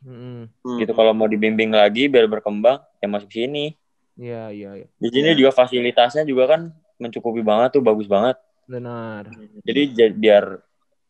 Hmm. 0.00 0.48
Hmm. 0.62 0.78
Gitu 0.78 0.92
kalau 0.94 1.12
mau 1.12 1.26
dibimbing 1.26 1.74
lagi 1.74 2.06
biar 2.06 2.30
berkembang 2.30 2.80
ya 3.02 3.06
masuk 3.10 3.30
sini. 3.30 3.74
Iya, 4.14 4.52
iya, 4.52 4.70
iya. 4.84 4.86
Di 4.96 5.08
sini 5.08 5.32
Iya. 5.32 5.38
juga 5.38 5.50
fasilitasnya 5.52 6.22
juga 6.24 6.44
kan 6.46 6.60
mencukupi 7.00 7.40
banget 7.40 7.80
tuh 7.80 7.82
bagus 7.82 8.04
banget. 8.04 8.36
Benar. 8.68 9.32
Jadi 9.64 9.82
ja- 9.96 10.12
biar 10.14 10.44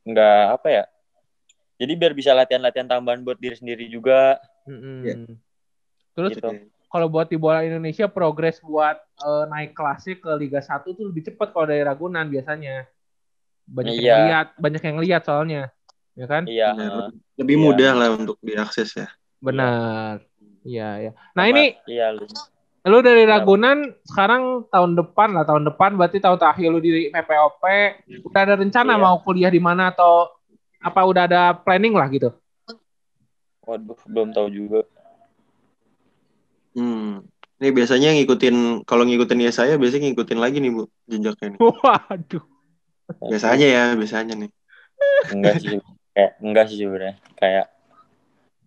nggak 0.06 0.40
apa 0.56 0.68
ya? 0.70 0.84
Jadi 1.80 1.92
biar 1.96 2.12
bisa 2.12 2.30
latihan-latihan 2.32 2.88
tambahan 2.88 3.24
buat 3.24 3.40
diri 3.40 3.56
sendiri 3.56 3.88
juga. 3.88 4.36
Mm-mm. 4.68 5.00
Iya. 5.04 5.14
Terus 6.16 6.30
Gitu. 6.36 6.48
kalau 6.86 7.06
buat 7.08 7.28
di 7.28 7.38
bola 7.40 7.64
Indonesia 7.64 8.06
progres 8.08 8.60
buat 8.60 8.96
eh, 9.00 9.44
naik 9.48 9.72
kelasnya 9.76 10.16
ke 10.16 10.30
Liga 10.36 10.60
1 10.60 10.92
tuh 10.92 11.04
lebih 11.08 11.28
cepat 11.28 11.52
kalau 11.52 11.66
dari 11.68 11.82
Ragunan 11.84 12.26
biasanya. 12.28 12.88
Banyak 13.70 13.94
yang 13.94 14.02
Iya. 14.02 14.16
lihat, 14.26 14.46
banyak 14.58 14.82
yang 14.82 14.98
lihat 14.98 15.22
soalnya. 15.22 15.62
Ya 16.18 16.26
kan? 16.26 16.42
Iya. 16.44 16.74
Lebih 17.38 17.56
Iya. 17.56 17.62
mudah 17.62 17.92
lah 17.94 18.08
untuk 18.12 18.36
diakses 18.42 18.90
ya. 18.92 19.06
Benar. 19.38 20.20
Iya, 20.60 20.88
iya. 21.00 21.12
Nah, 21.32 21.44
Sama- 21.46 21.52
ini 21.54 21.64
Iya. 21.86 22.12
lu. 22.12 22.26
lu 22.80 22.98
dari? 23.00 23.28
Ragunan 23.28 23.92
sekarang 24.02 24.64
tahun 24.68 24.96
depan 24.96 25.36
lah, 25.36 25.44
tahun 25.44 25.68
depan 25.68 25.94
berarti 25.94 26.16
tahun 26.18 26.40
terakhir 26.40 26.68
lu 26.68 26.80
di 26.80 27.08
PPOP, 27.08 27.62
udah 28.24 28.40
ada 28.40 28.54
rencana 28.56 28.96
Iya. 28.96 29.00
mau 29.00 29.16
kuliah 29.20 29.48
di 29.48 29.60
mana 29.60 29.92
atau 29.92 30.32
apa 30.80 31.00
udah 31.04 31.28
ada 31.28 31.42
planning 31.54 31.92
lah 31.92 32.08
gitu? 32.08 32.32
Waduh, 33.62 34.00
belum 34.08 34.32
tahu 34.32 34.48
juga. 34.48 34.80
Hmm. 36.72 37.20
Ini 37.60 37.68
biasanya 37.70 38.16
ngikutin 38.16 38.88
kalau 38.88 39.04
ngikutin 39.04 39.44
ya 39.44 39.52
saya 39.52 39.76
biasanya 39.76 40.08
ngikutin 40.08 40.40
lagi 40.40 40.64
nih 40.64 40.72
Bu 40.72 40.88
jejaknya 41.04 41.46
nih. 41.54 41.60
Waduh. 41.84 42.44
Biasanya 43.18 43.66
ya, 43.66 43.84
biasanya 43.98 44.34
nih. 44.38 44.50
Enggak 45.32 45.54
sih. 45.58 45.78
Kayak 46.14 46.32
enggak 46.38 46.64
sih 46.70 46.76
sebenarnya. 46.78 47.16
Kayak 47.34 47.66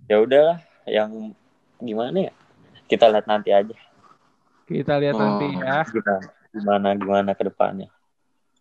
ya 0.09 0.15
udahlah 0.19 0.57
yang 0.83 1.31
gimana 1.79 2.17
ya? 2.27 2.33
Kita 2.87 3.07
lihat 3.07 3.25
nanti 3.27 3.49
aja. 3.55 3.75
Kita 4.67 4.99
lihat 4.99 5.15
Oh. 5.15 5.21
nanti 5.21 5.47
ya. 5.55 5.83
Gimana 5.87 6.27
gimana 6.53 6.87
gimana 6.95 7.31
ke 7.35 7.43
depannya. 7.47 7.87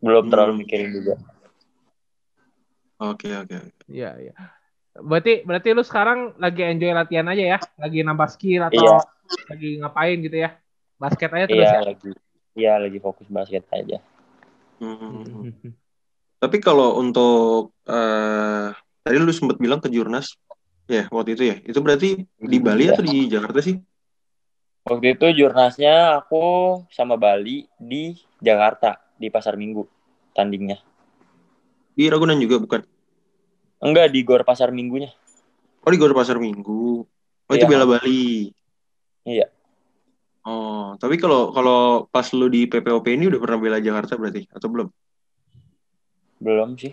Belum 0.03 0.27
terlalu 0.31 0.53
Hmm. 0.55 0.61
mikirin 0.63 0.91
juga. 0.91 1.15
Oke, 3.03 3.35
oke. 3.35 3.55
oke. 3.59 3.83
Iya, 3.91 4.11
iya. 4.19 4.35
Berarti 4.93 5.43
berarti 5.43 5.69
lu 5.75 5.83
sekarang 5.83 6.37
lagi 6.39 6.63
enjoy 6.63 6.93
latihan 6.93 7.27
aja 7.27 7.45
ya? 7.57 7.59
Lagi 7.81 7.99
nambah 8.05 8.29
skill 8.31 8.63
atau 8.69 8.79
Iya. 8.79 8.99
lagi 9.49 9.69
ngapain 9.83 10.19
gitu 10.23 10.37
ya? 10.39 10.51
Basket 11.01 11.31
aja 11.33 11.47
terus 11.51 11.67
Iya 11.67 11.73
ya? 11.73 11.83
lagi. 11.83 12.11
Iya 12.53 12.73
lagi 12.79 12.99
fokus 13.01 13.27
basket 13.27 13.65
aja. 13.73 13.99
Hmm. 14.83 15.55
Tapi 16.43 16.57
kalau 16.59 16.99
untuk 16.99 17.71
eh 17.87 18.75
tadi 19.07 19.15
lu 19.15 19.31
sempat 19.31 19.63
bilang 19.63 19.79
ke 19.79 19.87
Jurnas 19.87 20.35
ya 20.91 21.07
waktu 21.07 21.39
itu 21.39 21.45
ya. 21.47 21.57
Itu 21.63 21.79
berarti 21.79 22.19
di 22.37 22.59
Bali 22.59 22.91
Iya. 22.91 22.99
atau 22.99 23.05
di 23.07 23.31
Jakarta 23.31 23.63
sih? 23.63 23.79
Waktu 24.83 25.15
itu 25.15 25.27
jurnasnya 25.39 26.19
aku 26.19 26.43
sama 26.91 27.15
Bali 27.15 27.71
di 27.79 28.19
Jakarta 28.43 28.99
di 29.15 29.31
Pasar 29.31 29.55
Minggu 29.55 29.87
tandingnya. 30.35 30.83
Di 31.95 32.11
Ragunan 32.11 32.43
juga 32.43 32.59
bukan? 32.59 32.83
Enggak 33.79 34.11
di 34.11 34.27
Gor 34.27 34.43
Pasar 34.43 34.75
Minggunya. 34.75 35.15
Oh 35.87 35.91
di 35.95 35.99
Gor 36.03 36.11
Pasar 36.11 36.43
Minggu. 36.43 37.07
Oh 37.47 37.55
itu 37.55 37.63
Iya. 37.63 37.71
bela 37.71 37.87
Bali. 37.87 38.51
Iya. 39.23 39.47
Oh, 40.43 40.99
tapi 40.99 41.23
kalau 41.23 41.55
kalau 41.55 42.11
pas 42.11 42.27
lu 42.35 42.51
di 42.51 42.67
PPOP 42.67 43.07
ini 43.09 43.31
udah 43.31 43.39
pernah 43.39 43.59
bela 43.63 43.79
Jakarta 43.79 44.19
berarti 44.19 44.51
atau 44.51 44.67
belum? 44.67 44.89
Belum 46.43 46.75
sih. 46.75 46.91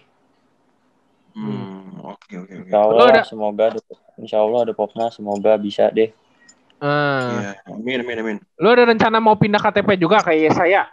Hmm, 1.34 1.98
oke 2.04 2.30
oke 2.46 2.54
oke. 2.54 2.70
Insya 2.70 2.78
Lu 2.78 2.94
Allah 2.94 3.06
ada- 3.10 3.26
semoga 3.26 3.64
ada, 3.74 3.80
Insya 4.22 4.38
Allah 4.38 4.60
ada 4.70 4.74
Popnas, 4.78 5.18
semoga 5.18 5.58
bisa 5.58 5.90
deh. 5.90 6.14
Eh, 6.80 7.30
Iya, 7.36 7.60
amin 7.68 8.00
amin 8.06 8.18
amin. 8.22 8.38
lu 8.56 8.68
ada 8.70 8.88
rencana 8.88 9.18
mau 9.20 9.36
pindah 9.36 9.60
KTP 9.60 9.98
juga 9.98 10.22
kayak 10.22 10.54
saya? 10.54 10.88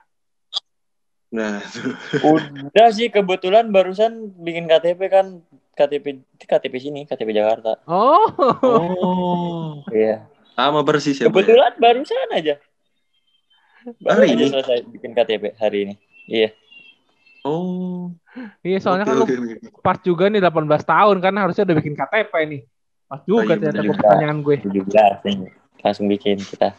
Nah. 1.28 1.60
Udah 2.24 2.88
sih 2.88 3.12
kebetulan 3.12 3.68
barusan 3.68 4.32
bikin 4.40 4.64
KTP 4.64 5.00
kan 5.06 5.26
KTP 5.76 6.24
KTP 6.40 6.74
sini 6.80 7.04
KTP 7.04 7.36
Jakarta. 7.36 7.76
Oh, 7.84 8.24
Oh, 8.64 9.84
Iya. 9.92 10.24
Sama 10.56 10.80
persis 10.82 11.20
ya, 11.20 11.28
ya? 11.28 11.30
Kebetulan 11.30 11.72
barusan 11.76 12.28
aja. 12.32 12.54
Baru 14.00 14.24
Hari 14.24 14.34
aja 14.34 14.42
ini? 14.42 14.50
selesai 14.50 14.78
bikin 14.88 15.10
KTP 15.14 15.44
hari 15.60 15.78
ini. 15.86 15.94
Iya. 16.26 16.50
Oh, 17.46 18.10
iya 18.66 18.82
soalnya 18.82 19.06
oke, 19.06 19.14
kan 19.14 19.22
oke, 19.22 19.34
oke. 19.38 19.78
pas 19.78 19.98
juga 20.02 20.26
nih 20.26 20.42
18 20.42 20.66
tahun 20.82 21.16
kan 21.22 21.34
harusnya 21.38 21.62
udah 21.62 21.76
bikin 21.78 21.94
KTP 21.94 22.32
nih. 22.50 22.62
Pas 23.06 23.20
juga 23.22 23.38
Oh, 23.38 23.42
iya, 23.46 23.54
ternyata 23.54 23.94
pertanyaan 23.94 24.38
gue. 24.42 24.56
17 24.66 25.22
nih. 25.22 25.54
Langsung 25.78 26.06
bikin 26.10 26.42
kita. 26.42 26.74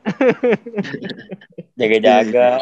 Jaga-jaga. 1.78 2.58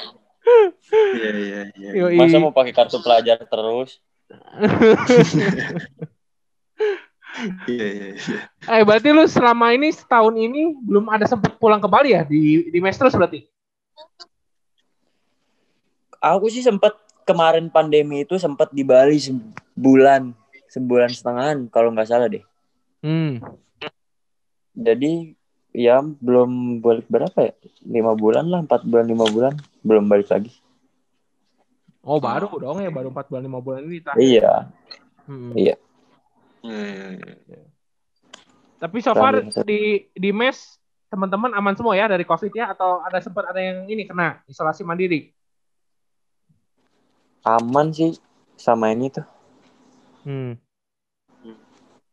Iya 0.93 1.31
iya 1.41 1.61
iya. 1.73 2.19
Masa 2.21 2.37
mau 2.37 2.53
pakai 2.53 2.77
kartu 2.77 3.01
pelajar 3.01 3.41
terus? 3.41 3.97
Iya 7.71 7.87
iya 7.87 8.07
iya. 8.15 8.39
Eh 8.67 8.83
berarti 8.83 9.09
lu 9.15 9.25
selama 9.31 9.71
ini 9.75 9.95
setahun 9.95 10.35
ini 10.35 10.75
belum 10.83 11.07
ada 11.07 11.25
sempet 11.25 11.55
pulang 11.57 11.79
ke 11.79 11.89
Bali 11.89 12.15
ya 12.15 12.27
di 12.27 12.69
di 12.71 12.79
mes 12.83 12.99
terus 12.99 13.15
berarti? 13.15 13.47
Aku 16.19 16.51
sih 16.51 16.67
sempat 16.67 16.99
kemarin 17.23 17.71
pandemi 17.71 18.27
itu 18.27 18.35
sempat 18.41 18.75
di 18.75 18.83
Bali 18.83 19.23
sebulan, 19.23 20.35
sebulan 20.67 21.11
setengahan 21.15 21.59
kalau 21.71 21.95
nggak 21.95 22.11
salah 22.11 22.27
deh. 22.27 22.43
Hmm. 23.05 23.39
Jadi 24.75 25.39
ya 25.71 26.03
belum 26.03 26.83
balik 26.83 27.07
berapa 27.07 27.39
ya? 27.39 27.55
Lima 27.87 28.19
bulan 28.19 28.51
lah, 28.51 28.67
empat 28.67 28.83
bulan, 28.83 29.07
lima 29.07 29.27
bulan 29.31 29.55
belum 29.87 30.11
balik 30.11 30.27
lagi. 30.35 30.51
Oh 32.09 32.17
baru 32.17 32.49
dong 32.57 32.81
ya 32.81 32.89
baru 32.89 33.13
4 33.13 33.29
bulan 33.29 33.43
5 33.45 33.61
bulan 33.61 33.81
ini 33.85 34.01
terakhir. 34.01 34.23
Iya, 34.25 34.53
Hmm. 35.29 35.53
Iya. 35.53 35.77
Iya. 36.63 37.63
Tapi 38.79 38.97
so 39.03 39.11
far 39.15 39.43
di 39.67 40.07
di 40.15 40.31
mes 40.31 40.79
teman-teman 41.09 41.51
aman 41.57 41.75
semua 41.75 41.97
ya 41.97 42.07
dari 42.07 42.23
covid 42.23 42.53
ya 42.53 42.71
atau 42.77 43.01
ada 43.01 43.19
sempat 43.19 43.49
ada 43.49 43.59
yang 43.59 43.89
ini 43.89 44.05
kena 44.05 44.45
isolasi 44.47 44.85
mandiri? 44.85 45.33
aman 47.49 47.89
sih 47.95 48.13
sama 48.61 48.93
ini 48.93 49.09
tuh. 49.09 49.25
Hmm. 50.27 50.59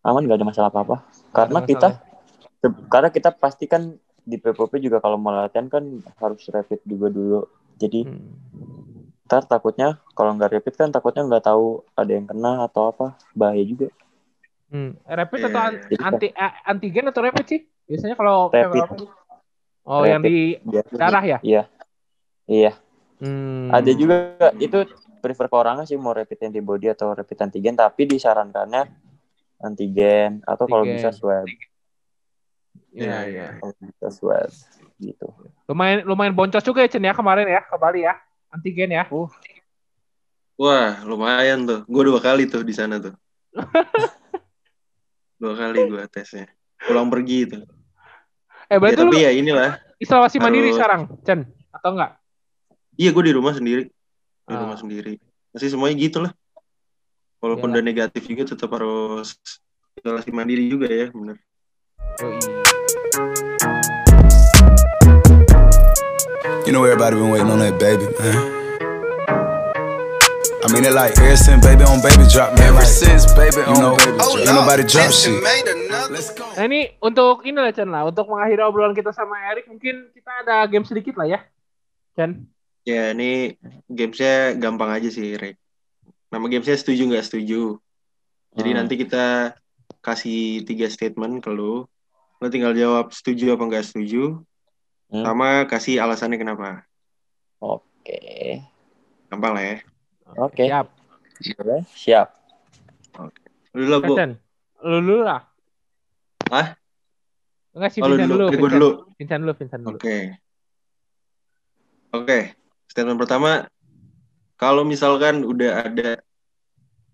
Aman 0.05 0.23
nggak 0.29 0.37
ada 0.39 0.47
masalah 0.47 0.69
apa-apa. 0.69 1.01
Karena 1.33 1.59
Ada 1.59 1.67
kita, 1.67 1.89
karena 2.87 3.09
kita 3.11 3.29
pasti 3.35 3.65
kan 3.65 3.97
di 4.25 4.37
PPP 4.39 4.81
juga 4.81 4.97
kalau 5.01 5.17
mau 5.19 5.33
latihan 5.33 5.67
kan 5.67 5.83
harus 6.21 6.45
rapid 6.49 6.81
juga 6.85 7.11
dulu. 7.11 7.45
Jadi 7.75 8.07
Hmm. 8.07 9.11
ntar 9.25 9.41
takutnya 9.49 9.97
kalau 10.13 10.37
nggak 10.37 10.53
rapid 10.53 10.73
kan 10.77 10.89
takutnya 10.93 11.25
nggak 11.25 11.49
tahu 11.49 11.81
ada 11.97 12.11
yang 12.13 12.29
kena 12.29 12.69
atau 12.69 12.93
apa 12.93 13.17
bahaya 13.33 13.65
juga. 13.65 13.89
Hmm. 14.65 14.97
Rapid 15.05 15.39
Iya, 15.39 15.47
atau 15.47 15.61
an- 15.61 15.81
iya. 15.87 15.97
anti 16.01 16.27
eh, 16.29 16.53
antigen 16.65 17.05
atau 17.07 17.21
rapid 17.21 17.45
sih? 17.45 17.59
Biasanya 17.85 18.15
kalau 18.17 18.49
Rapid. 18.49 19.05
Oh 19.85 20.01
yang 20.01 20.25
Rapid. 20.25 20.29
di 20.33 20.37
Biasanya- 20.65 20.97
darah 20.99 21.23
ya? 21.23 21.37
Iya, 21.45 21.63
iya. 22.49 22.71
Hmm. 23.21 23.69
Ada 23.69 23.91
juga 23.93 24.15
itu 24.57 24.77
prefer 25.21 25.45
ke 25.47 25.55
orangnya 25.55 25.85
sih 25.85 25.95
mau 25.95 26.11
rapid 26.11 26.49
antibody 26.49 26.89
atau 26.89 27.13
rapid 27.13 27.37
antigen 27.45 27.73
tapi 27.73 28.05
disarankannya 28.05 28.89
antigen 29.57 30.41
atau 30.43 30.65
kalau 30.65 30.83
bisa 30.83 31.13
swab. 31.13 31.45
Iya 32.91 33.17
iya. 33.29 33.47
Kalau 33.61 33.73
bisa 33.79 34.07
swab 34.11 34.49
gitu. 34.97 35.27
Lumayan 35.69 36.03
lumayan 36.03 36.33
boncos 36.33 36.65
juga 36.65 36.81
ya 36.83 36.89
Chen 36.89 37.05
ya 37.05 37.13
kemarin 37.13 37.45
ya 37.47 37.61
ke 37.63 37.75
Bali 37.77 38.03
ya. 38.03 38.17
Antigen 38.49 38.89
ya. 38.91 39.05
Wah, 40.55 41.03
lumayan 41.03 41.67
tuh. 41.67 41.79
Gue 41.85 42.03
dua 42.07 42.19
kali 42.23 42.47
tuh 42.47 42.63
di 42.63 42.71
sana 42.71 42.95
tuh. 42.99 43.13
dua 45.35 45.53
kali 45.53 45.79
gue 45.85 46.03
tesnya. 46.07 46.47
Pulang 46.79 47.07
pergi 47.07 47.37
itu. 47.43 47.57
Eh 48.65 48.75
Ya, 48.75 48.77
berarti 48.79 48.97
lu 48.97 49.11
tapi 49.11 49.21
ya 49.21 49.31
inilah. 49.31 49.77
isolasi 49.97 50.37
mandiri 50.39 50.71
harus- 50.71 50.77
sekarang, 50.77 51.01
Chen? 51.21 51.39
Atau 51.69 51.93
enggak? 51.93 52.17
Iya, 52.95 53.09
gue 53.11 53.23
di 53.23 53.33
rumah 53.35 53.53
sendiri. 53.53 53.83
Di 54.45 54.53
Ah. 54.55 54.61
rumah 54.61 54.77
sendiri. 54.79 55.19
Masih 55.51 55.69
semuanya 55.69 55.95
gitu 55.97 56.23
lah. 56.23 56.31
Walaupun 57.39 57.69
udah 57.69 57.83
negatif 57.83 58.25
juga 58.25 58.47
tetap 58.47 58.71
harus 58.73 59.35
isolasi 59.95 60.31
mandiri 60.31 60.65
juga 60.65 60.87
ya, 60.87 61.11
bener. 61.11 61.37
Yoi. 62.19 62.39
You 66.65 66.73
know 66.73 66.81
everybody 66.81 67.13
been 67.13 67.29
waiting 67.29 67.51
on 67.51 67.59
that 67.61 67.77
baby, 67.77 68.09
man. 68.17 68.54
I 70.65 70.67
mean 70.73 70.81
it 70.81 70.97
like 70.97 71.13
ever 71.21 71.37
since 71.37 71.61
baby 71.61 71.85
on 71.85 72.01
baby 72.01 72.25
drop, 72.25 72.57
man. 72.57 72.73
Ever 72.73 72.89
since 72.89 73.29
baby 73.37 73.61
on 73.69 73.77
know, 73.77 73.93
baby 74.01 74.17
drop. 74.17 74.33
Ain't 74.33 74.49
nobody 74.49 74.81
drop 74.81 75.13
shit. 75.13 75.37
Let's 76.09 76.33
go. 76.33 76.41
Nah 76.57 76.65
ini 76.65 76.89
untuk 77.05 77.45
ini 77.45 77.53
lah 77.53 77.69
Chen 77.69 77.93
lah, 77.93 78.09
untuk 78.09 78.25
mengakhiri 78.25 78.65
obrolan 78.65 78.97
kita 78.97 79.13
sama 79.13 79.37
Erik 79.53 79.69
mungkin 79.69 80.09
kita 80.17 80.41
ada 80.41 80.65
game 80.65 80.81
sedikit 80.81 81.21
lah 81.21 81.29
ya, 81.29 81.39
Chen. 82.17 82.49
Ya, 82.81 83.13
ini 83.13 83.61
gamesnya 83.85 84.57
gampang 84.57 84.89
aja 84.89 85.05
sih, 85.13 85.37
Rek. 85.37 85.53
Nama 86.33 86.45
gamesnya 86.49 86.81
setuju 86.81 87.13
nggak 87.13 87.25
setuju. 87.29 87.77
Jadi 88.57 88.69
Hmm. 88.73 88.77
nanti 88.81 88.93
kita 88.97 89.53
kasih 90.01 90.65
tiga 90.65 90.89
statement 90.89 91.45
ke 91.45 91.53
lu. 91.53 91.85
Lu 92.41 92.47
tinggal 92.49 92.73
jawab 92.73 93.13
setuju 93.13 93.53
apa 93.53 93.69
nggak 93.69 93.85
setuju. 93.85 94.41
Hmm. 95.13 95.25
Sama 95.29 95.69
kasih 95.69 96.01
alasannya 96.01 96.41
kenapa. 96.41 96.89
Oke. 97.61 98.65
Gampang 99.29 99.53
lah 99.53 99.61
ya. 99.61 99.77
Oke. 100.33 100.65
Siap. 100.65 100.87
Boleh? 101.59 101.81
Siap. 101.85 102.27
Lu 103.75 103.81
dulu, 103.85 103.97
Bu. 104.01 104.13
Chen, 104.17 104.31
lu 104.81 104.97
dulu 105.03 105.21
lah. 105.21 105.41
Hah? 106.49 106.73
Enggak 107.75 107.91
sih, 107.91 107.99
Oh, 107.99 108.07
lu 108.07 108.15
Vincent 108.15 108.31
dulu. 108.31 108.45
Oke, 108.45 108.55
Vincent. 108.55 108.73
dulu. 108.73 108.89
Vincent 109.19 109.39
dulu, 109.41 109.53
Vincent 109.53 109.81
dulu. 109.83 109.97
Oke. 109.99 110.17
Oke. 112.11 112.39
Statement 112.87 113.19
pertama, 113.19 113.51
kalau 114.55 114.87
misalkan 114.87 115.43
udah 115.43 115.83
ada 115.83 116.09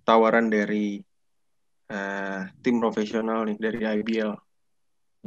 tawaran 0.03 0.47
dari 0.47 1.01
eh, 1.91 2.39
tim 2.63 2.79
profesional 2.79 3.43
nih 3.43 3.57
dari 3.59 3.79
IBL, 3.99 4.31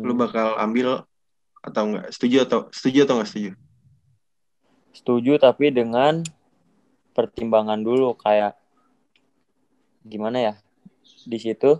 lu 0.01 0.12
Hmm. 0.14 0.23
bakal 0.23 0.57
ambil 0.57 1.05
atau 1.61 1.83
enggak? 1.85 2.09
Setuju 2.09 2.37
atau 2.49 2.59
setuju 2.73 3.05
atau 3.05 3.14
enggak 3.20 3.29
setuju? 3.29 3.51
Setuju 4.94 5.33
tapi 5.37 5.68
dengan 5.68 6.25
pertimbangan 7.16 7.81
dulu 7.81 8.18
kayak 8.18 8.59
gimana 10.05 10.38
ya? 10.53 10.55
Di 11.24 11.38
situ 11.40 11.70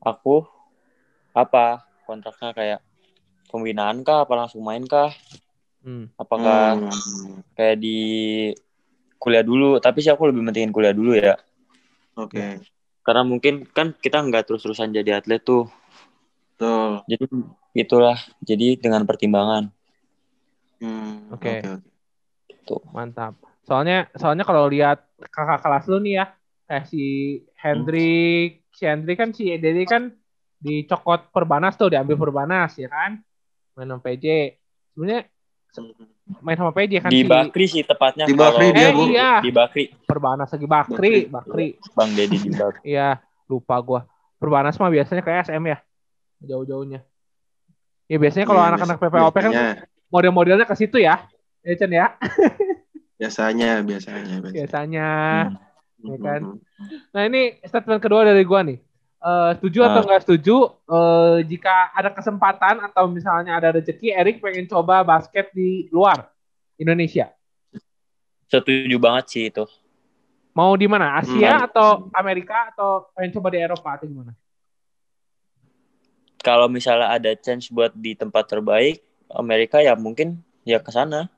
aku 0.00 0.44
apa 1.36 1.84
kontraknya 2.08 2.50
kayak 2.58 2.80
pembinaan 3.50 4.02
kah 4.06 4.24
apa 4.24 4.34
langsung 4.38 4.62
main 4.64 4.84
kah? 4.86 5.10
Hmm. 5.84 6.04
Apakah 6.20 6.76
Hmm, 6.76 7.40
kayak 7.56 7.76
di 7.80 7.98
kuliah 9.22 9.44
dulu? 9.44 9.78
Tapi 9.84 9.98
sih 10.02 10.12
aku 10.12 10.28
lebih 10.28 10.42
pentingin 10.46 10.72
kuliah 10.74 10.94
dulu 10.96 11.12
ya. 11.16 11.34
Oke. 12.16 12.60
Karena 13.06 13.22
mungkin 13.30 13.54
kan 13.76 13.92
kita 14.04 14.18
nggak 14.26 14.44
terus-terusan 14.48 14.92
jadi 14.96 15.10
atlet 15.20 15.40
tuh. 15.42 15.64
Betul. 16.56 17.02
Jadi 17.10 17.24
itulah. 17.76 18.18
Jadi 18.44 18.66
dengan 18.80 19.02
pertimbangan. 19.08 19.68
Hmm, 20.80 21.32
Oke. 21.34 21.60
oke, 21.60 21.68
oke. 21.76 21.88
Tuh. 22.66 22.82
Mantap. 22.94 23.34
Soalnya 23.64 24.08
soalnya 24.16 24.42
kalau 24.42 24.66
lihat 24.66 25.04
kakak 25.30 25.60
kelas 25.60 25.84
lu 25.86 26.00
nih 26.00 26.14
ya, 26.18 26.24
kayak 26.66 26.84
si 26.88 27.02
Hendrik, 27.56 28.64
si 28.72 28.82
Hendrik 28.88 29.16
kan 29.16 29.30
si 29.30 29.52
Dede 29.56 29.84
kan 29.84 30.12
dicokot 30.58 31.32
Perbanas 31.32 31.76
tuh, 31.76 31.92
diambil 31.92 32.16
Perbanas 32.16 32.76
ya 32.76 32.88
kan. 32.88 33.20
Main 33.76 33.88
sama 33.88 34.02
PJ. 34.02 34.26
Sebenarnya 34.92 35.22
main 36.40 36.56
sama 36.58 36.72
PJ 36.72 36.92
kan 37.00 37.10
Di 37.10 37.22
si 37.22 37.28
Bakri 37.28 37.64
sih 37.66 37.82
tepatnya. 37.82 38.24
Di 38.26 38.34
Bakri 38.34 38.66
kalau- 38.66 38.76
dia, 38.76 38.86
Eh 38.86 38.92
Bu. 38.92 39.02
iya, 39.08 39.30
Di 39.40 39.50
Bakri. 39.52 39.84
Perbanas 40.04 40.48
lagi 40.50 40.66
Bakri, 40.66 41.14
Bakri. 41.26 41.68
Bang 41.94 42.10
Dedi 42.12 42.36
di 42.36 42.50
Bakri. 42.50 42.80
Iya, 42.86 43.20
lupa 43.46 43.76
gua. 43.80 44.00
Perbanas 44.40 44.76
mah 44.76 44.88
biasanya 44.88 45.20
kayak 45.20 45.46
SM 45.46 45.64
ya. 45.64 45.78
Jauh-jauhnya. 46.40 47.04
Ya 48.10 48.16
biasanya 48.18 48.46
kalau 48.48 48.58
Iya, 48.58 48.68
anak-anak 48.74 48.96
PPOP 48.98 49.36
kan 49.36 49.52
biasanya, 49.52 49.86
model-modelnya 50.10 50.66
ke 50.66 50.74
situ 50.74 50.98
ya. 50.98 51.22
Ya 51.62 51.76
Chen 51.76 51.92
ya, 52.00 52.16
biasanya, 53.20 53.84
biasanya, 53.84 54.34
biasanya. 54.40 54.54
biasanya. 54.56 55.08
Hmm. 56.00 56.08
ya 56.08 56.16
kan? 56.18 56.40
Hmm, 56.40 56.58
Nah 57.12 57.22
ini 57.22 57.40
statement 57.60 58.00
kedua 58.00 58.24
dari 58.24 58.40
gua 58.42 58.64
nih. 58.64 58.80
eh, 59.20 59.50
setuju 59.52 59.84
atau 59.84 60.00
Ah. 60.00 60.06
nggak 60.08 60.22
setuju 60.24 60.56
eh, 60.88 61.36
jika 61.44 61.92
ada 61.92 62.08
kesempatan 62.08 62.80
atau 62.80 63.04
misalnya 63.04 63.52
ada 63.52 63.68
rezeki 63.70 64.16
Erik 64.16 64.40
pengen 64.40 64.64
coba 64.64 65.04
basket 65.04 65.52
di 65.52 65.92
luar 65.92 66.32
Indonesia. 66.74 67.28
Setuju 68.48 68.96
banget 68.96 69.24
sih 69.28 69.44
itu. 69.46 69.68
Mau 70.50 70.72
di 70.72 70.88
mana? 70.88 71.20
Asia 71.20 71.52
Hmm. 71.52 71.66
atau 71.68 71.88
Amerika 72.10 72.72
atau 72.72 73.12
pengen 73.12 73.36
coba 73.36 73.52
di 73.52 73.60
Eropa 73.60 73.88
atau 73.92 74.08
gimana? 74.08 74.32
Kalau 76.40 76.66
misalnya 76.66 77.12
ada 77.12 77.36
chance 77.36 77.68
buat 77.68 77.92
di 77.92 78.16
tempat 78.16 78.48
terbaik 78.48 79.04
Amerika 79.30 79.84
ya 79.84 79.92
mungkin 79.92 80.40
ya 80.64 80.80
ke 80.80 80.88
sana. 80.88 81.28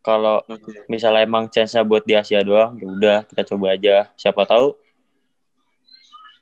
Kalau 0.00 0.40
misalnya 0.88 1.28
emang 1.28 1.52
chance-nya 1.52 1.84
buat 1.84 2.08
di 2.08 2.16
Asia 2.16 2.40
doang, 2.40 2.80
ya 2.80 2.86
udah 2.88 3.18
kita 3.28 3.42
coba 3.52 3.76
aja. 3.76 4.08
Siapa 4.16 4.48
tahu 4.48 4.72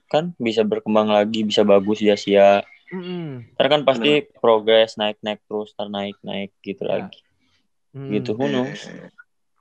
kan 0.08 0.32
bisa 0.38 0.62
berkembang 0.64 1.10
lagi, 1.10 1.42
bisa 1.44 1.66
bagus 1.66 2.00
di 2.00 2.08
Asia. 2.08 2.62
Mm-mm. 2.88 3.44
Ntar 3.58 3.66
kan 3.68 3.82
pasti 3.84 4.24
progres 4.40 4.96
naik-naik 4.96 5.44
terus, 5.44 5.74
ntar 5.76 5.90
naik-naik 5.92 6.54
gitu 6.64 6.86
Ya. 6.86 6.90
lagi. 7.04 7.20
Mm. 7.92 8.10
Gitu, 8.16 8.30
who 8.32 8.46
knows? 8.48 8.80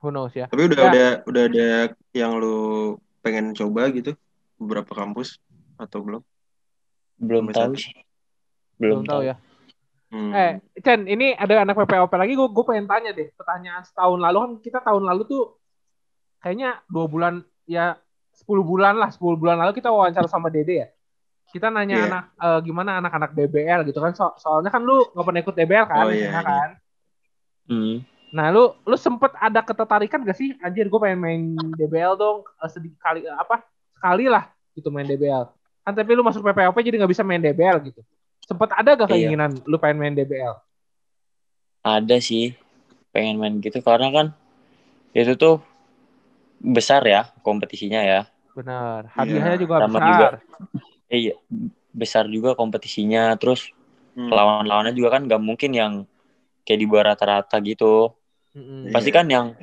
Who 0.00 0.08
knows 0.14 0.32
ya? 0.32 0.46
Tapi 0.48 0.62
udah 0.70 0.78
Ya. 0.78 0.88
ada 0.88 1.06
udah 1.26 1.42
ada 1.50 1.66
yang 2.14 2.38
lu 2.38 2.96
pengen 3.20 3.52
coba 3.52 3.90
gitu 3.92 4.14
beberapa 4.56 4.94
kampus 4.94 5.42
atau 5.76 6.00
belum? 6.06 6.22
Belum 7.18 7.50
Sampai 7.50 7.56
tahu 7.58 7.72
satu. 7.74 7.82
sih. 7.82 7.94
Belum 8.78 9.02
Belum, 9.02 9.10
tahu 9.10 9.20
ya. 9.26 9.36
Hmm. 10.08 10.32
Eh, 10.32 10.52
Chen, 10.80 11.04
ini 11.04 11.36
ada 11.36 11.68
anak 11.68 11.76
PPOP 11.84 12.08
lagi, 12.16 12.32
gue 12.32 12.48
gue 12.48 12.64
pengen 12.64 12.88
tanya 12.88 13.12
deh. 13.12 13.28
Pertanyaan 13.36 13.84
setahun 13.84 14.16
lalu 14.16 14.38
kan 14.40 14.52
kita 14.64 14.78
tahun 14.80 15.04
lalu 15.04 15.22
tuh 15.28 15.42
kayaknya 16.40 16.80
dua 16.88 17.04
bulan 17.04 17.34
ya 17.68 18.00
10 18.32 18.62
bulan 18.64 18.94
lah, 18.96 19.10
10 19.12 19.36
bulan 19.36 19.58
lalu 19.60 19.76
kita 19.76 19.92
wawancara 19.92 20.24
sama 20.24 20.48
Dede 20.48 20.74
ya. 20.80 20.88
Kita 21.48 21.68
nanya 21.68 21.96
Iya. 21.96 22.06
anak 22.08 22.24
eh, 22.40 22.60
gimana 22.64 22.90
anak-anak 23.04 23.30
DBL 23.36 23.80
gitu 23.84 24.00
kan. 24.00 24.16
So- 24.16 24.36
soalnya 24.40 24.72
kan 24.72 24.80
lu 24.80 25.04
nggak 25.12 25.24
pernah 25.28 25.40
ikut 25.44 25.54
DBL 25.54 25.84
kan, 25.84 26.04
Oh, 26.06 26.12
iya, 26.12 26.28
sana 26.32 26.40
iya. 26.40 26.40
kan. 26.48 26.70
Hmm. 27.68 27.96
Nah, 28.28 28.46
lu 28.52 28.76
lu 28.84 28.96
sempet 28.96 29.32
ada 29.36 29.60
ketertarikan 29.60 30.20
gak 30.20 30.36
sih? 30.36 30.52
Anjir, 30.60 30.88
gue 30.88 31.00
pengen 31.00 31.20
main 31.20 31.42
DBL 31.76 32.16
dong, 32.16 32.44
eh, 32.44 32.70
sedikit 32.72 32.96
kali 33.00 33.24
eh, 33.24 33.32
apa? 33.36 33.64
Sekali 33.92 34.24
lah 34.28 34.48
gitu 34.72 34.88
main 34.88 35.04
DBL. 35.04 35.48
Kan 35.84 35.92
tapi 35.92 36.12
lu 36.16 36.20
masuk 36.24 36.44
PPOP 36.44 36.76
jadi 36.80 36.96
nggak 37.00 37.12
bisa 37.12 37.24
main 37.24 37.40
DBL 37.40 37.80
gitu. 37.84 38.00
Sempet 38.48 38.72
ada 38.72 38.96
gak 38.96 39.12
Iya. 39.12 39.28
keinginan 39.28 39.60
lu 39.68 39.76
pengen 39.76 40.00
main 40.00 40.14
DBL? 40.16 40.56
Ada 41.84 42.16
sih 42.18 42.56
pengen 43.12 43.36
main 43.36 43.60
gitu 43.60 43.84
karena 43.84 44.08
kan 44.08 44.26
itu 45.12 45.36
tuh 45.36 45.60
besar 46.58 47.04
ya 47.04 47.28
kompetisinya 47.44 48.00
ya. 48.00 48.20
Benar. 48.56 49.12
Hadiahnya 49.12 49.54
Iya, 49.54 49.62
juga 49.62 49.74
sama 49.84 50.00
besar. 50.00 50.08
juga. 50.08 50.26
Eh, 51.08 51.18
iya, 51.28 51.34
besar 51.92 52.24
juga 52.26 52.56
kompetisinya. 52.56 53.36
Terus 53.36 53.68
Hmm. 54.18 54.34
lawan-lawannya 54.34 54.98
juga 54.98 55.14
kan 55.14 55.30
gak 55.30 55.38
mungkin 55.38 55.70
yang 55.70 55.92
kayak 56.66 56.80
di 56.82 56.86
bawah 56.90 57.14
rata-rata 57.14 57.54
gitu. 57.62 58.10
Iya. 58.56 58.90
Pasti 58.90 59.10
kan 59.14 59.30
yang 59.30 59.54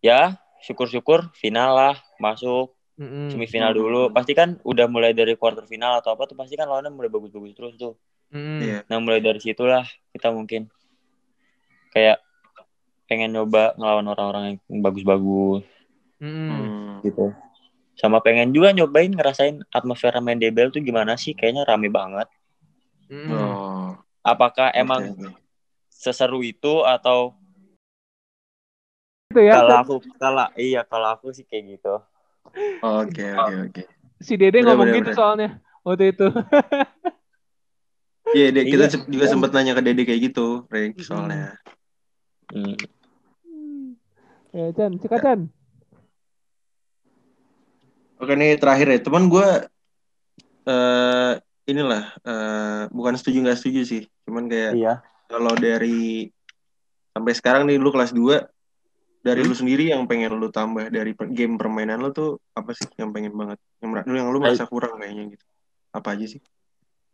ya 0.00 0.34
syukur-syukur 0.60 1.30
final 1.36 1.70
lah 1.72 1.94
masuk 2.18 2.73
Mm-mm. 2.94 3.34
semifinal 3.34 3.74
dulu. 3.74 4.10
Pasti 4.14 4.32
kan 4.32 4.58
udah 4.62 4.86
mulai 4.86 5.10
dari 5.10 5.34
quarter 5.34 5.66
final 5.66 5.98
atau 5.98 6.14
apa 6.14 6.30
tuh 6.30 6.38
pasti 6.38 6.54
kan 6.54 6.70
lawannya 6.70 6.94
mulai 6.94 7.10
bagus-bagus 7.10 7.52
terus 7.54 7.74
tuh. 7.74 7.94
Iya. 8.34 8.82
Nah 8.86 8.98
mulai 8.98 9.22
dari 9.22 9.38
situlah 9.38 9.86
kita 10.14 10.30
mungkin 10.34 10.70
kayak 11.94 12.18
pengen 13.06 13.36
nyoba 13.36 13.74
ngelawan 13.78 14.06
orang-orang 14.10 14.44
yang 14.70 14.80
bagus-bagus. 14.82 15.66
Hmm. 16.22 17.04
gitu. 17.04 17.34
Sama 17.94 18.18
pengen 18.24 18.50
juga 18.50 18.74
nyobain 18.74 19.12
ngerasain 19.12 19.62
atmosfer 19.70 20.14
main 20.18 20.40
DBL 20.40 20.74
tuh 20.74 20.82
gimana 20.82 21.14
sih? 21.14 21.36
Kayaknya 21.36 21.62
rame 21.68 21.92
banget. 21.92 22.26
Mm-mm. 23.06 23.30
Oh. 23.30 23.94
Apakah 24.24 24.72
emang 24.72 25.14
oke. 25.14 25.30
seseru 25.92 26.40
itu 26.42 26.82
atau 26.82 27.36
Itu 29.30 29.42
ya. 29.42 29.58
kalau 29.58 29.76
aku 29.82 29.94
kalau 30.16 30.46
iya 30.54 30.82
kalau 30.86 31.08
aku 31.14 31.34
sih 31.34 31.44
kayak 31.44 31.78
gitu. 31.78 31.94
Oke 32.80 33.24
oke 33.38 33.54
oke. 33.68 33.82
Si 34.20 34.34
Dede 34.38 34.62
Bener, 34.62 34.66
ngomong 34.72 34.88
bener, 34.88 34.96
gitu 34.98 35.10
bener. 35.10 35.18
soalnya 35.18 35.48
waktu 35.82 36.04
itu. 36.14 36.26
Iya, 38.34 38.46
Dek, 38.50 38.64
kita 38.66 38.84
Iya. 38.90 38.98
juga 39.06 39.26
sempat 39.28 39.50
nanya 39.54 39.78
ke 39.78 39.82
Dede 39.84 40.02
kayak 40.02 40.20
gitu, 40.32 40.66
Rick, 40.66 40.98
soalnya. 41.00 41.54
Hmm. 42.50 42.74
ya, 44.50 44.70
Chan, 44.74 44.98
sikat 44.98 45.20
Chan. 45.22 45.40
Oke 48.18 48.32
nih 48.34 48.56
terakhir 48.58 48.86
ya, 48.90 48.98
teman 49.02 49.26
gue 49.26 49.48
eh 50.64 51.32
inilah 51.66 52.04
eh 52.24 52.82
bukan 52.88 53.14
setuju 53.14 53.44
nggak 53.44 53.58
setuju 53.60 53.80
sih, 53.84 54.02
cuman 54.24 54.48
kayak 54.48 54.72
Iya. 54.74 54.94
kalau 55.28 55.52
dari 55.54 56.30
sampai 57.12 57.32
sekarang 57.36 57.62
nih 57.68 57.76
lu 57.76 57.90
kelas 57.90 58.10
2 58.10 58.48
dari 59.24 59.40
Hmm. 59.40 59.48
lu 59.48 59.54
sendiri 59.56 59.84
yang 59.88 60.04
pengen 60.04 60.36
lu 60.36 60.52
tambah 60.52 60.92
dari 60.92 61.16
per- 61.16 61.32
game 61.32 61.56
permainan 61.56 61.96
lu 61.96 62.12
tuh 62.12 62.36
apa 62.52 62.76
sih 62.76 62.84
yang 63.00 63.08
pengen 63.08 63.32
banget 63.32 63.56
yang, 63.80 63.96
yang 64.04 64.28
lu 64.28 64.36
merasa 64.36 64.68
kurang 64.68 65.00
kayaknya 65.00 65.32
gitu 65.32 65.44
apa 65.90 66.12
aja 66.12 66.26
sih 66.28 66.40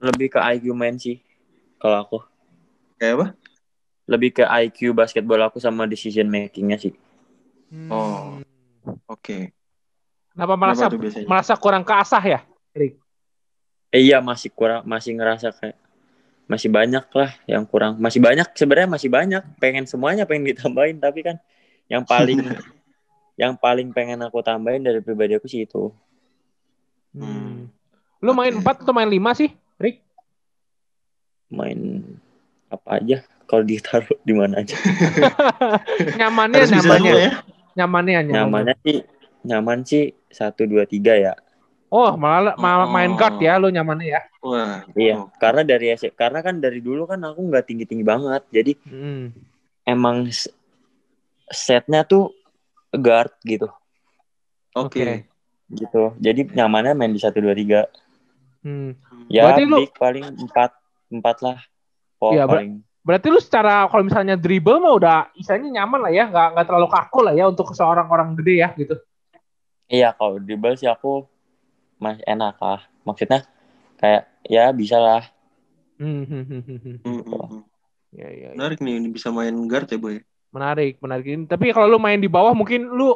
Lebih 0.02 0.34
ke 0.34 0.40
IQ 0.42 0.74
main 0.74 0.98
sih 0.98 1.22
kalau 1.78 2.02
aku. 2.02 2.18
kayak 2.98 3.14
apa 3.14 3.26
Lebih 4.10 4.42
ke 4.42 4.44
IQ 4.44 4.90
basketball 4.90 5.38
aku 5.46 5.62
sama 5.62 5.86
decision 5.86 6.26
makingnya 6.26 6.82
sih. 6.82 6.90
Oh. 7.86 8.42
Hmm. 8.42 8.98
oke 9.06 9.54
Kenapa 10.34 10.54
merasa 10.58 10.90
Kenapa 10.90 11.22
merasa 11.30 11.54
kurang 11.54 11.84
keasah 11.86 12.22
ya, 12.22 12.40
Rick? 12.74 12.98
Eh, 13.90 14.02
iya 14.02 14.18
masih 14.18 14.50
kurang 14.50 14.82
masih 14.82 15.14
ngerasa 15.14 15.50
kayak 15.54 15.78
masih 16.46 16.66
banyak 16.66 17.06
lah 17.14 17.30
yang 17.46 17.62
kurang 17.62 17.98
masih 18.02 18.18
banyak 18.18 18.46
sebenarnya 18.58 18.90
masih 18.90 19.10
banyak 19.10 19.42
pengen 19.62 19.86
semuanya 19.86 20.26
pengen 20.26 20.50
ditambahin 20.50 20.98
tapi 20.98 21.22
kan 21.22 21.36
yang 21.90 22.02
paling 22.02 22.38
yang 23.40 23.52
paling 23.54 23.90
pengen 23.90 24.20
aku 24.20 24.40
tambahin 24.40 24.80
dari 24.80 25.00
pribadi 25.00 25.34
aku 25.34 25.44
sih 25.44 25.64
itu 25.64 25.90
Hmm. 27.10 27.66
Lu 28.22 28.30
main. 28.30 28.54
4 28.54 28.86
atau 28.86 28.94
main 28.94 29.10
5 29.10 29.34
sih, 29.34 29.50
Rick? 29.76 30.06
main 31.50 32.06
apa 32.70 33.02
aja 33.02 33.18
kalau 33.44 33.66
ditaruh 33.66 34.14
di 34.22 34.30
mana 34.30 34.62
aja 34.62 34.78
nyamannya, 36.22 36.62
harus 36.62 36.70
nyamannya. 36.70 37.10
ya 37.12 37.30
Nyamannya, 37.74 38.12
nyamannya. 38.22 38.30
nyamannya 38.30 38.74
sih 38.80 38.96
nyaman 39.42 39.78
sih 39.82 40.02
satu 40.28 40.62
dua 40.64 40.86
tiga 40.86 41.18
ya 41.18 41.34
Oh, 41.90 42.14
malah 42.14 42.54
ma- 42.54 42.86
main 42.86 43.10
Oh. 43.10 43.18
guard 43.18 43.42
ya 43.42 43.58
lu 43.58 43.66
nyamannya 43.66 44.06
ya. 44.06 44.22
wah 44.38 44.86
iya 44.94 45.18
oh. 45.18 45.26
karena 45.42 45.66
dari 45.66 45.90
karena 46.14 46.38
kan 46.38 46.62
dari 46.62 46.78
dulu 46.78 47.02
kan 47.04 47.18
aku 47.18 47.42
nggak 47.42 47.66
tinggi 47.66 47.82
tinggi 47.82 48.06
banget 48.06 48.46
jadi 48.46 48.72
Hmm. 48.86 49.34
emang 49.82 50.30
setnya 51.50 52.02
tuh 52.06 52.32
guard 52.94 53.34
gitu 53.44 53.68
oke 54.74 54.86
Oke. 54.86 55.26
gitu 55.70 56.14
jadi 56.18 56.40
nyamannya 56.50 56.94
main 56.96 57.12
di 57.14 57.20
satu 57.22 57.38
dua 57.42 57.54
tiga 57.54 57.86
Hmm. 58.60 58.92
ya 59.32 59.48
Berarti 59.48 59.64
lu- 59.64 59.80
big 59.80 59.92
paling 59.96 60.26
empat 60.36 60.70
empat 61.08 61.36
lah 61.40 61.58
oh 62.20 62.36
Iya, 62.36 62.44
ber- 62.44 62.60
paling 62.60 62.72
Berarti 63.00 63.26
lu 63.32 63.40
secara 63.40 63.88
kalau 63.88 64.04
misalnya 64.04 64.36
dribble 64.36 64.76
mah 64.76 64.92
udah 64.92 65.16
istilahnya 65.32 65.80
nyaman 65.80 66.04
lah 66.04 66.12
ya, 66.12 66.28
nggak 66.28 66.46
nggak 66.52 66.66
terlalu 66.68 66.88
kaku 66.92 67.18
lah 67.24 67.32
ya 67.32 67.48
untuk 67.48 67.72
seorang 67.72 68.04
orang 68.12 68.36
gede 68.36 68.54
ya 68.60 68.68
gitu. 68.76 69.00
iya 69.88 70.12
kalau 70.12 70.36
dribble 70.36 70.76
sih 70.76 70.84
aku 70.84 71.24
masih 71.96 72.20
enak 72.28 72.60
lah 72.60 72.84
maksudnya 73.08 73.48
kayak 73.96 74.28
ya 74.44 74.68
bisa 74.76 75.00
lah 75.00 75.24
Hmm, 75.96 76.24
hmm, 76.28 76.44
hmm, 76.44 76.62
hmm, 76.64 76.78
hmm. 76.84 76.96
Hmm, 77.04 77.20
hmm, 77.24 77.40
hmm. 77.48 77.62
Ya, 78.12 78.28
ya, 78.28 78.48
ya. 78.52 78.56
menarik 78.60 78.84
nih 78.84 79.00
ini 79.00 79.08
bisa 79.08 79.32
main 79.32 79.56
guard 79.64 79.88
ya 79.88 79.96
boy 79.96 80.20
Menarik, 80.50 80.98
menarik. 80.98 81.24
Ini- 81.26 81.48
Tapi 81.50 81.70
kalau 81.70 81.86
lu 81.86 81.98
main 82.02 82.18
di 82.18 82.26
bawah 82.26 82.50
mungkin 82.54 82.90
lu 82.90 83.14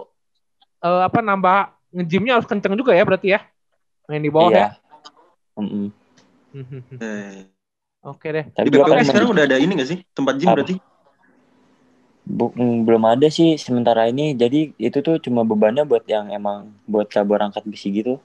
eh, 0.83 1.03
apa 1.07 1.19
nambah 1.19 1.75
ngejimnya 1.95 2.39
harus 2.39 2.47
kenceng 2.47 2.75
juga 2.79 2.95
ya 2.95 3.03
berarti 3.07 3.35
ya. 3.35 3.41
Main 4.07 4.23
di 4.23 4.31
bawah 4.31 4.51
ya. 4.53 4.59
iya 4.59 4.69
Mm-mm. 5.55 5.87
Hmm, 6.55 6.67
hmm, 6.67 6.99
eh. 7.03 7.47
Oke 8.05 8.29
deh. 8.31 8.45
tapi 8.53 8.69
di 8.71 8.79
kan 8.79 9.01
sekarang 9.03 9.31
udah 9.33 9.45
ada 9.49 9.57
ini 9.59 9.73
gak 9.81 9.89
sih 9.91 9.99
tempat 10.15 10.35
gym 10.39 10.51
Apa? 10.51 10.61
berarti 10.61 10.77
Bu- 12.25 12.55
mm, 12.57 12.89
belum 12.89 13.05
ada 13.05 13.29
sih 13.29 13.57
sementara 13.61 14.09
ini 14.09 14.33
jadi 14.33 14.73
itu 14.81 14.99
tuh 15.05 15.21
cuma 15.21 15.45
bebannya 15.45 15.85
buat 15.85 16.05
yang 16.09 16.33
emang 16.33 16.73
buat 16.89 17.09
cabur 17.13 17.41
angkat 17.43 17.65
besi 17.69 17.91
gitu 17.93 18.17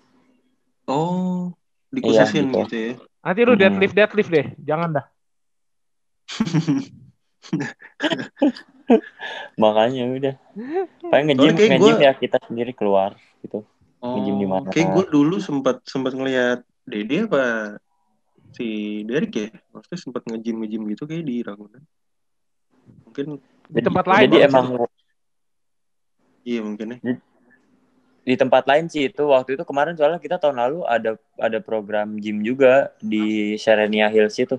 oh 0.87 1.51
dikhususin 1.91 2.47
Iya, 2.47 2.51
gitu. 2.53 2.59
gitu 2.65 2.75
ya 2.77 2.93
Nanti 3.19 3.41
lu 3.43 3.53
deadlift 3.59 3.95
deadlift 3.95 4.31
deh. 4.31 4.47
Jangan 4.63 4.89
dah. 4.95 5.05
makanya 9.61 10.03
udah 10.09 10.35
paling 11.09 11.25
ngejim 11.33 11.53
ngejim 11.55 11.79
gua- 11.79 12.01
ya 12.01 12.11
kita 12.13 12.37
sendiri 12.45 12.71
keluar 12.75 13.15
gitu 13.43 13.63
Oh, 13.99 14.15
Nge-gym 14.15 14.39
di 14.39 14.47
mana? 14.47 14.71
kayak 14.71 14.95
gue 14.95 15.05
dulu 15.11 15.43
sempat 15.43 15.83
sempat 15.83 16.15
ngelihat 16.15 16.63
Dede 16.87 17.27
apa 17.27 17.75
si 18.55 19.03
Derek 19.03 19.35
ya, 19.35 19.51
maksudnya 19.75 19.99
sempat 19.99 20.23
nge-gym 20.23 20.63
nge-gym 20.63 20.87
gitu 20.95 21.03
kayak 21.03 21.27
di 21.27 21.43
Ragunan. 21.43 21.83
Mungkin 23.03 23.43
Di 23.67 23.83
tempat 23.83 24.07
lain. 24.07 24.23
jadi 24.23 24.47
emang 24.47 24.87
iya 26.47 26.63
mungkin 26.63 26.95
ya. 26.95 27.19
di 28.23 28.35
tempat 28.39 28.63
lain 28.71 28.87
sih 28.87 29.11
itu 29.11 29.23
waktu 29.27 29.59
itu 29.59 29.67
kemarin 29.67 29.99
soalnya 29.99 30.23
kita 30.23 30.39
tahun 30.39 30.63
lalu 30.63 30.87
ada 30.87 31.19
ada 31.35 31.59
program 31.59 32.15
gym 32.15 32.39
juga 32.39 32.95
di 33.03 33.59
Serenia 33.59 34.07
Hills 34.07 34.39
itu. 34.39 34.55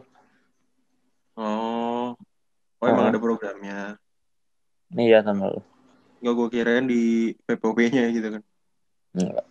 Oh. 2.80 2.82
Oh, 2.82 2.88
emang 2.88 3.04
Oh. 3.06 3.10
ada 3.10 3.20
programnya. 3.20 3.78
Iya 4.90 5.20
tahun 5.20 5.38
lalu. 5.38 5.60
Nggak 6.18 6.34
gue 6.34 6.48
kirain 6.50 6.84
di 6.84 7.02
PPOP-nya 7.44 8.04
gitu 8.10 8.28
kan. 8.30 8.42
Enggak. 9.12 9.46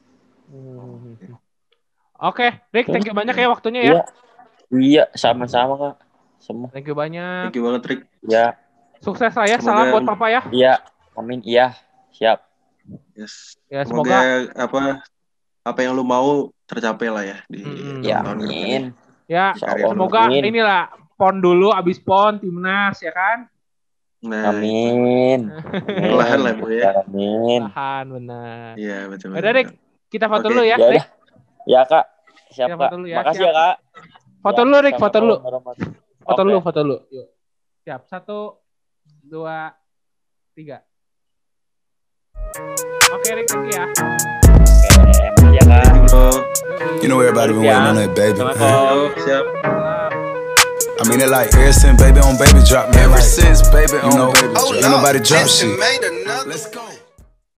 Oke, 2.20 2.48
Rick, 2.70 2.88
thank 2.90 3.06
you 3.06 3.14
banyak 3.14 3.32
ya 3.34 3.48
waktunya 3.48 3.82
ya. 3.82 3.88
Iya. 3.88 4.04
Iya, 4.70 5.04
sama-sama 5.14 5.74
Kak. 5.78 5.96
Semua. 6.38 6.68
Thank 6.70 6.86
you 6.86 6.94
banyak. 6.94 7.48
Thank 7.48 7.58
you 7.58 7.64
banget, 7.64 7.82
Rick. 7.86 8.02
Ya, 8.22 8.54
Sukses 9.00 9.32
lah 9.32 9.48
ya. 9.48 9.58
Semoga- 9.58 9.80
Salam 9.80 9.94
buat 9.94 10.06
Papa 10.06 10.26
ya. 10.28 10.42
iya. 10.52 10.74
Amin. 11.16 11.40
Iya. 11.42 11.72
Siap. 12.12 12.40
Yes. 13.14 13.56
Ya 13.68 13.86
Semoga, 13.86 14.18
semoga 14.18 14.58
apa 14.58 14.80
apa 15.62 15.80
yang 15.80 15.94
lu 15.94 16.02
mau 16.02 16.50
tercapai 16.66 17.08
lah 17.08 17.24
ya 17.24 17.38
di 17.46 17.62
Mm-mm. 17.62 18.02
Ya, 18.02 18.20
tahun 18.20 18.40
amin. 18.42 18.84
ya 19.30 19.54
semoga 19.54 20.26
amin. 20.26 20.42
inilah 20.44 20.90
pon 21.20 21.44
dulu 21.44 21.76
abis 21.76 22.00
pon 22.00 22.40
timnas 22.40 22.96
ya 23.04 23.12
kan. 23.12 23.52
Nah, 24.20 24.52
Amin. 24.52 25.48
Perlahan 25.88 26.40
lah, 26.44 26.52
Bu, 26.56 26.68
ya. 26.72 26.92
Amin. 27.04 27.72
Tahan 27.72 28.06
benar. 28.12 28.76
Iya, 28.76 29.08
betul. 29.08 29.32
Udah 29.32 29.52
Rick, 29.52 29.80
kita 30.08 30.28
foto 30.28 30.44
Oke. 30.44 30.52
dulu 30.52 30.64
ya. 30.64 30.76
Ya 30.76 30.88
Rick. 30.92 31.04
udah. 31.04 31.08
Ya, 31.64 31.82
Kak. 31.84 32.06
Siap, 32.52 32.68
Ya, 32.68 32.76
Kak. 32.76 32.80
foto 32.80 32.96
dulu 32.96 33.08
ya, 33.08 33.18
Makasih 33.20 33.40
siap. 33.40 33.48
ya, 33.48 33.52
Kak. 33.56 33.76
Foto 34.40 34.60
Ya, 34.60 34.66
dulu 34.66 34.78
Rick, 34.84 34.96
foto 34.98 35.18
dulu. 35.20 35.36
Foto 36.20 36.42
dulu, 36.44 36.58
foto 36.60 36.80
dulu. 36.84 36.98
Yuk. 37.12 37.28
Siap. 37.80 38.02
Satu, 38.08 38.40
dua, 39.24 39.72
tiga. 40.52 40.84
Oke 43.10 43.30
Rick, 43.32 43.48
thank 43.48 43.72
ya. 43.72 43.88
Oke, 43.88 45.24
makasih 45.32 45.56
ya, 45.56 45.64
Kak. 45.64 45.88
You, 47.00 47.08
know 47.08 47.24
everybody 47.24 47.56
been 47.56 47.64
waiting 47.64 47.88
on 47.88 47.96
that 47.96 48.12
baby. 48.12 48.36
Yo, 48.36 49.16
siap. 49.24 49.44
I 51.02 51.08
mean 51.08 51.22
it 51.22 51.30
like 51.30 51.54
ever 51.56 51.72
since 51.72 52.02
baby 52.02 52.20
on 52.20 52.38
baby 52.38 52.60
drop. 52.68 52.94
Man, 52.94 53.10
ever 53.10 53.22
since 53.22 53.68
baby 53.70 53.98
on 54.04 54.34
baby 54.34 54.54
drop. 54.54 54.74
Ain't 54.74 54.82
nobody 54.84 55.20
drop 55.20 55.48
shit. 55.48 55.80
Let's 56.46 56.70
go. 56.70 57.09